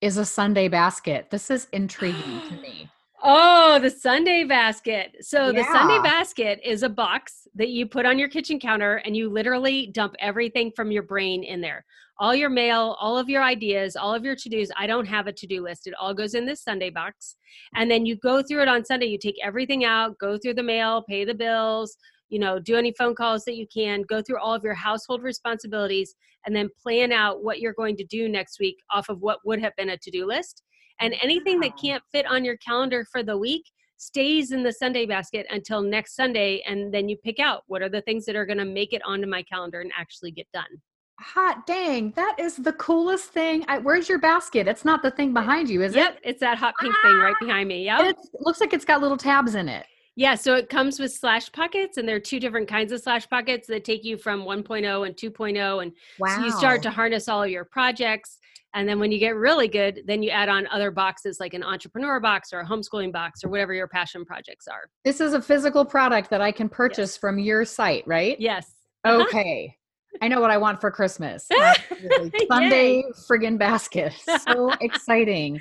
is 0.00 0.16
a 0.16 0.24
Sunday 0.24 0.68
basket? 0.68 1.30
This 1.30 1.50
is 1.50 1.66
intriguing 1.72 2.40
to 2.48 2.54
me. 2.62 2.90
Oh, 3.22 3.78
the 3.78 3.90
Sunday 3.90 4.44
basket. 4.44 5.16
So 5.20 5.46
yeah. 5.46 5.60
the 5.60 5.64
Sunday 5.64 5.98
basket 5.98 6.58
is 6.64 6.82
a 6.82 6.88
box 6.88 7.46
that 7.54 7.68
you 7.68 7.86
put 7.86 8.06
on 8.06 8.18
your 8.18 8.28
kitchen 8.28 8.58
counter 8.58 8.96
and 8.96 9.14
you 9.16 9.28
literally 9.28 9.88
dump 9.88 10.14
everything 10.20 10.72
from 10.74 10.90
your 10.90 11.02
brain 11.02 11.42
in 11.44 11.60
there. 11.60 11.84
All 12.18 12.34
your 12.34 12.48
mail, 12.48 12.96
all 12.98 13.18
of 13.18 13.28
your 13.28 13.42
ideas, 13.42 13.94
all 13.96 14.14
of 14.14 14.24
your 14.24 14.36
to-dos. 14.36 14.70
I 14.76 14.86
don't 14.86 15.06
have 15.06 15.26
a 15.26 15.32
to-do 15.32 15.62
list. 15.62 15.86
It 15.86 15.94
all 16.00 16.14
goes 16.14 16.34
in 16.34 16.46
this 16.46 16.62
Sunday 16.62 16.90
box. 16.90 17.36
And 17.74 17.90
then 17.90 18.06
you 18.06 18.16
go 18.16 18.42
through 18.42 18.62
it 18.62 18.68
on 18.68 18.84
Sunday. 18.84 19.06
You 19.06 19.18
take 19.18 19.38
everything 19.42 19.84
out, 19.84 20.18
go 20.18 20.38
through 20.38 20.54
the 20.54 20.62
mail, 20.62 21.04
pay 21.08 21.24
the 21.24 21.34
bills, 21.34 21.96
you 22.30 22.38
know, 22.38 22.58
do 22.58 22.76
any 22.76 22.92
phone 22.96 23.14
calls 23.14 23.44
that 23.44 23.56
you 23.56 23.66
can, 23.74 24.02
go 24.02 24.22
through 24.22 24.38
all 24.38 24.54
of 24.54 24.64
your 24.64 24.74
household 24.74 25.22
responsibilities 25.22 26.14
and 26.46 26.56
then 26.56 26.70
plan 26.82 27.12
out 27.12 27.42
what 27.42 27.60
you're 27.60 27.74
going 27.74 27.96
to 27.96 28.04
do 28.04 28.28
next 28.28 28.60
week 28.60 28.76
off 28.90 29.08
of 29.08 29.20
what 29.20 29.40
would 29.44 29.60
have 29.60 29.76
been 29.76 29.90
a 29.90 29.96
to-do 29.98 30.26
list 30.26 30.62
and 31.00 31.14
anything 31.22 31.60
that 31.60 31.78
can't 31.80 32.02
fit 32.12 32.26
on 32.26 32.44
your 32.44 32.56
calendar 32.58 33.06
for 33.10 33.22
the 33.22 33.36
week 33.36 33.64
stays 33.96 34.52
in 34.52 34.62
the 34.62 34.72
Sunday 34.72 35.04
basket 35.06 35.46
until 35.50 35.82
next 35.82 36.16
Sunday. 36.16 36.62
And 36.66 36.92
then 36.92 37.08
you 37.08 37.16
pick 37.18 37.38
out 37.38 37.62
what 37.66 37.82
are 37.82 37.88
the 37.88 38.00
things 38.02 38.24
that 38.26 38.36
are 38.36 38.46
going 38.46 38.58
to 38.58 38.64
make 38.64 38.92
it 38.92 39.02
onto 39.04 39.26
my 39.26 39.42
calendar 39.42 39.80
and 39.80 39.92
actually 39.96 40.30
get 40.30 40.46
done. 40.52 40.80
Hot 41.20 41.66
dang, 41.66 42.12
that 42.12 42.36
is 42.38 42.56
the 42.56 42.72
coolest 42.72 43.26
thing. 43.26 43.62
I, 43.68 43.76
where's 43.76 44.08
your 44.08 44.18
basket? 44.18 44.66
It's 44.66 44.86
not 44.86 45.02
the 45.02 45.10
thing 45.10 45.34
behind 45.34 45.68
you, 45.68 45.82
is 45.82 45.94
yep, 45.94 46.12
it? 46.12 46.14
Yep, 46.14 46.20
it's 46.24 46.40
that 46.40 46.56
hot 46.56 46.74
pink 46.80 46.94
ah! 46.96 47.08
thing 47.08 47.18
right 47.18 47.34
ah! 47.36 47.44
behind 47.44 47.68
me. 47.68 47.84
Yeah, 47.84 48.08
it 48.08 48.16
looks 48.40 48.58
like 48.58 48.72
it's 48.72 48.86
got 48.86 49.02
little 49.02 49.18
tabs 49.18 49.54
in 49.54 49.68
it. 49.68 49.84
Yeah, 50.16 50.34
so 50.34 50.54
it 50.56 50.68
comes 50.68 50.98
with 50.98 51.12
slash 51.12 51.50
pockets, 51.52 51.96
and 51.96 52.08
there 52.08 52.16
are 52.16 52.20
two 52.20 52.40
different 52.40 52.68
kinds 52.68 52.92
of 52.92 53.00
slash 53.00 53.28
pockets 53.28 53.66
that 53.68 53.84
take 53.84 54.04
you 54.04 54.18
from 54.18 54.42
1.0 54.42 55.06
and 55.06 55.16
2.0. 55.16 55.82
And 55.82 55.92
wow. 56.18 56.36
so 56.36 56.44
you 56.44 56.52
start 56.52 56.82
to 56.82 56.90
harness 56.90 57.28
all 57.28 57.42
of 57.42 57.50
your 57.50 57.64
projects. 57.64 58.38
And 58.74 58.88
then 58.88 59.00
when 59.00 59.10
you 59.10 59.18
get 59.18 59.34
really 59.34 59.66
good, 59.66 60.02
then 60.06 60.22
you 60.22 60.30
add 60.30 60.48
on 60.48 60.66
other 60.68 60.90
boxes 60.90 61.40
like 61.40 61.54
an 61.54 61.62
entrepreneur 61.62 62.20
box 62.20 62.52
or 62.52 62.60
a 62.60 62.66
homeschooling 62.66 63.12
box 63.12 63.42
or 63.42 63.48
whatever 63.48 63.74
your 63.74 63.88
passion 63.88 64.24
projects 64.24 64.68
are. 64.68 64.88
This 65.04 65.20
is 65.20 65.32
a 65.32 65.42
physical 65.42 65.84
product 65.84 66.30
that 66.30 66.40
I 66.40 66.52
can 66.52 66.68
purchase 66.68 67.14
yes. 67.14 67.16
from 67.16 67.38
your 67.38 67.64
site, 67.64 68.04
right? 68.06 68.38
Yes. 68.38 68.72
Uh-huh. 69.04 69.22
Okay. 69.24 69.76
I 70.22 70.28
know 70.28 70.40
what 70.40 70.50
I 70.50 70.58
want 70.58 70.80
for 70.80 70.90
Christmas. 70.90 71.46
Sunday 72.48 73.02
friggin' 73.28 73.58
basket. 73.58 74.12
So 74.46 74.72
exciting. 74.80 75.60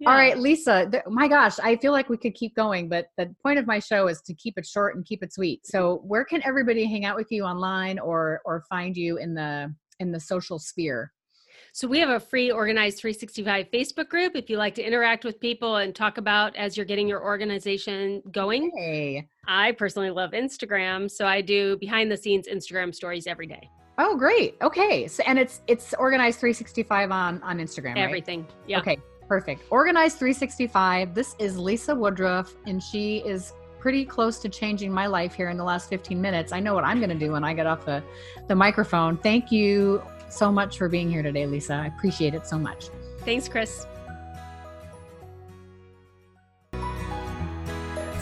Yeah. 0.00 0.10
All 0.10 0.14
right, 0.14 0.38
Lisa. 0.38 0.88
Th- 0.90 1.02
my 1.06 1.28
gosh, 1.28 1.58
I 1.58 1.76
feel 1.76 1.92
like 1.92 2.08
we 2.08 2.16
could 2.16 2.34
keep 2.34 2.54
going, 2.54 2.88
but 2.88 3.08
the 3.16 3.34
point 3.42 3.58
of 3.58 3.66
my 3.66 3.78
show 3.78 4.08
is 4.08 4.20
to 4.22 4.34
keep 4.34 4.58
it 4.58 4.66
short 4.66 4.96
and 4.96 5.04
keep 5.04 5.22
it 5.22 5.32
sweet. 5.32 5.66
So, 5.66 6.02
where 6.04 6.24
can 6.24 6.42
everybody 6.44 6.84
hang 6.86 7.04
out 7.04 7.16
with 7.16 7.30
you 7.30 7.44
online 7.44 7.98
or 7.98 8.40
or 8.44 8.64
find 8.68 8.96
you 8.96 9.16
in 9.18 9.34
the 9.34 9.74
in 9.98 10.12
the 10.12 10.20
social 10.20 10.58
sphere? 10.58 11.12
So 11.72 11.86
we 11.86 11.98
have 11.98 12.08
a 12.08 12.18
free 12.18 12.50
Organized 12.50 12.98
365 13.00 13.66
Facebook 13.70 14.08
group 14.08 14.34
if 14.34 14.48
you 14.48 14.56
like 14.56 14.74
to 14.76 14.82
interact 14.82 15.26
with 15.26 15.38
people 15.40 15.76
and 15.76 15.94
talk 15.94 16.16
about 16.16 16.56
as 16.56 16.74
you're 16.74 16.86
getting 16.86 17.06
your 17.06 17.22
organization 17.22 18.22
going. 18.32 18.70
Hey. 18.74 19.28
I 19.46 19.72
personally 19.72 20.08
love 20.08 20.30
Instagram, 20.30 21.10
so 21.10 21.26
I 21.26 21.42
do 21.42 21.76
behind 21.76 22.10
the 22.10 22.16
scenes 22.16 22.48
Instagram 22.48 22.94
stories 22.94 23.26
every 23.26 23.46
day. 23.46 23.68
Oh, 23.98 24.16
great. 24.16 24.56
Okay. 24.62 25.08
So 25.08 25.22
and 25.26 25.38
it's 25.38 25.62
it's 25.66 25.94
Organized 25.94 26.38
365 26.38 27.10
on 27.10 27.42
on 27.42 27.58
Instagram, 27.58 27.94
right? 27.94 27.98
Everything. 27.98 28.46
Yeah. 28.66 28.80
Okay. 28.80 28.98
Perfect. 29.28 29.62
Organized 29.70 30.18
365. 30.18 31.14
This 31.14 31.34
is 31.38 31.58
Lisa 31.58 31.94
Woodruff 31.94 32.54
and 32.66 32.82
she 32.82 33.18
is 33.18 33.52
pretty 33.80 34.04
close 34.04 34.38
to 34.40 34.48
changing 34.48 34.92
my 34.92 35.06
life 35.06 35.34
here 35.34 35.48
in 35.48 35.56
the 35.56 35.64
last 35.64 35.88
15 35.88 36.20
minutes. 36.20 36.52
I 36.52 36.60
know 36.60 36.74
what 36.74 36.84
I'm 36.84 36.98
going 36.98 37.10
to 37.10 37.14
do 37.14 37.32
when 37.32 37.44
I 37.44 37.54
get 37.54 37.66
off 37.66 37.84
the, 37.84 38.02
the 38.48 38.54
microphone. 38.54 39.16
Thank 39.16 39.52
you 39.52 40.02
so 40.28 40.50
much 40.50 40.78
for 40.78 40.88
being 40.88 41.10
here 41.10 41.22
today, 41.22 41.46
Lisa. 41.46 41.74
I 41.74 41.86
appreciate 41.86 42.34
it 42.34 42.46
so 42.46 42.58
much. 42.58 42.88
Thanks, 43.20 43.48
Chris. 43.48 43.86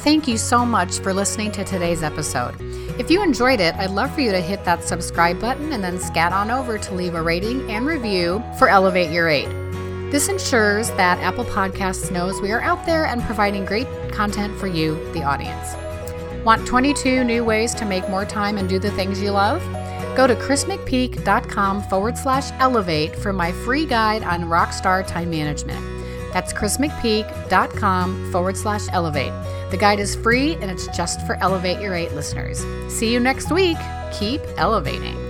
Thank 0.01 0.29
you 0.29 0.37
so 0.37 0.67
much 0.67 0.99
for 0.99 1.15
listening 1.15 1.51
to 1.53 1.65
today's 1.65 2.03
episode. 2.03 2.61
If 2.97 3.11
you 3.11 3.25
enjoyed 3.25 3.59
it, 3.59 3.75
I'd 3.75 3.91
love 3.91 4.15
for 4.15 4.21
you 4.21 4.31
to 4.31 4.41
hit 4.41 4.65
that 4.65 4.85
subscribe 4.85 5.41
button 5.41 5.73
and 5.73 5.83
then 5.83 5.99
scat 5.99 6.33
on 6.33 6.49
over 6.49 6.79
to 6.79 6.95
leave 6.95 7.17
a 7.17 7.23
rating 7.23 7.69
and 7.69 7.87
review 7.87 8.41
for 8.57 8.69
Elevate 8.69 9.11
Your 9.11 9.29
Eight. 9.29 9.49
This 10.13 10.29
ensures 10.29 10.91
that 10.93 11.19
Apple 11.19 11.45
Podcasts 11.45 12.13
knows 12.13 12.41
we 12.41 12.53
are 12.53 12.61
out 12.61 12.87
there 12.87 13.07
and 13.07 13.21
providing 13.23 13.65
great 13.65 13.89
content 14.13 14.57
for 14.61 14.69
you, 14.69 14.95
the 15.13 15.25
audience. 15.25 15.75
Want 16.45 16.69
22 16.69 17.25
new 17.25 17.43
ways 17.43 17.75
to 17.75 17.85
make 17.85 18.09
more 18.09 18.25
time 18.25 18.59
and 18.59 18.69
do 18.69 18.79
the 18.79 18.93
things 18.93 19.21
you 19.21 19.33
love? 19.33 19.61
Go 20.17 20.29
to 20.29 20.37
chrismcpeak.com 20.37 21.83
forward 21.85 22.17
slash 22.17 22.53
elevate 22.61 23.17
for 23.17 23.33
my 23.33 23.51
free 23.51 23.87
guide 23.87 24.23
on 24.23 24.43
rockstar 24.43 25.05
time 25.05 25.31
management. 25.31 25.85
That's 26.35 26.53
chrismcpeak.com 26.53 28.33
forward 28.33 28.57
slash 28.57 28.83
elevate. 28.91 29.33
The 29.71 29.77
guide 29.79 30.01
is 30.01 30.17
free 30.17 30.55
and 30.57 30.69
it's 30.69 30.89
just 30.89 31.25
for 31.27 31.37
Elevate 31.37 31.81
Your 31.81 31.95
Eight 31.95 32.13
listeners. 32.13 32.59
See 32.93 33.13
you 33.13 33.21
next 33.21 33.53
week. 33.53 33.79
Keep 34.13 34.43
elevating. 34.57 35.24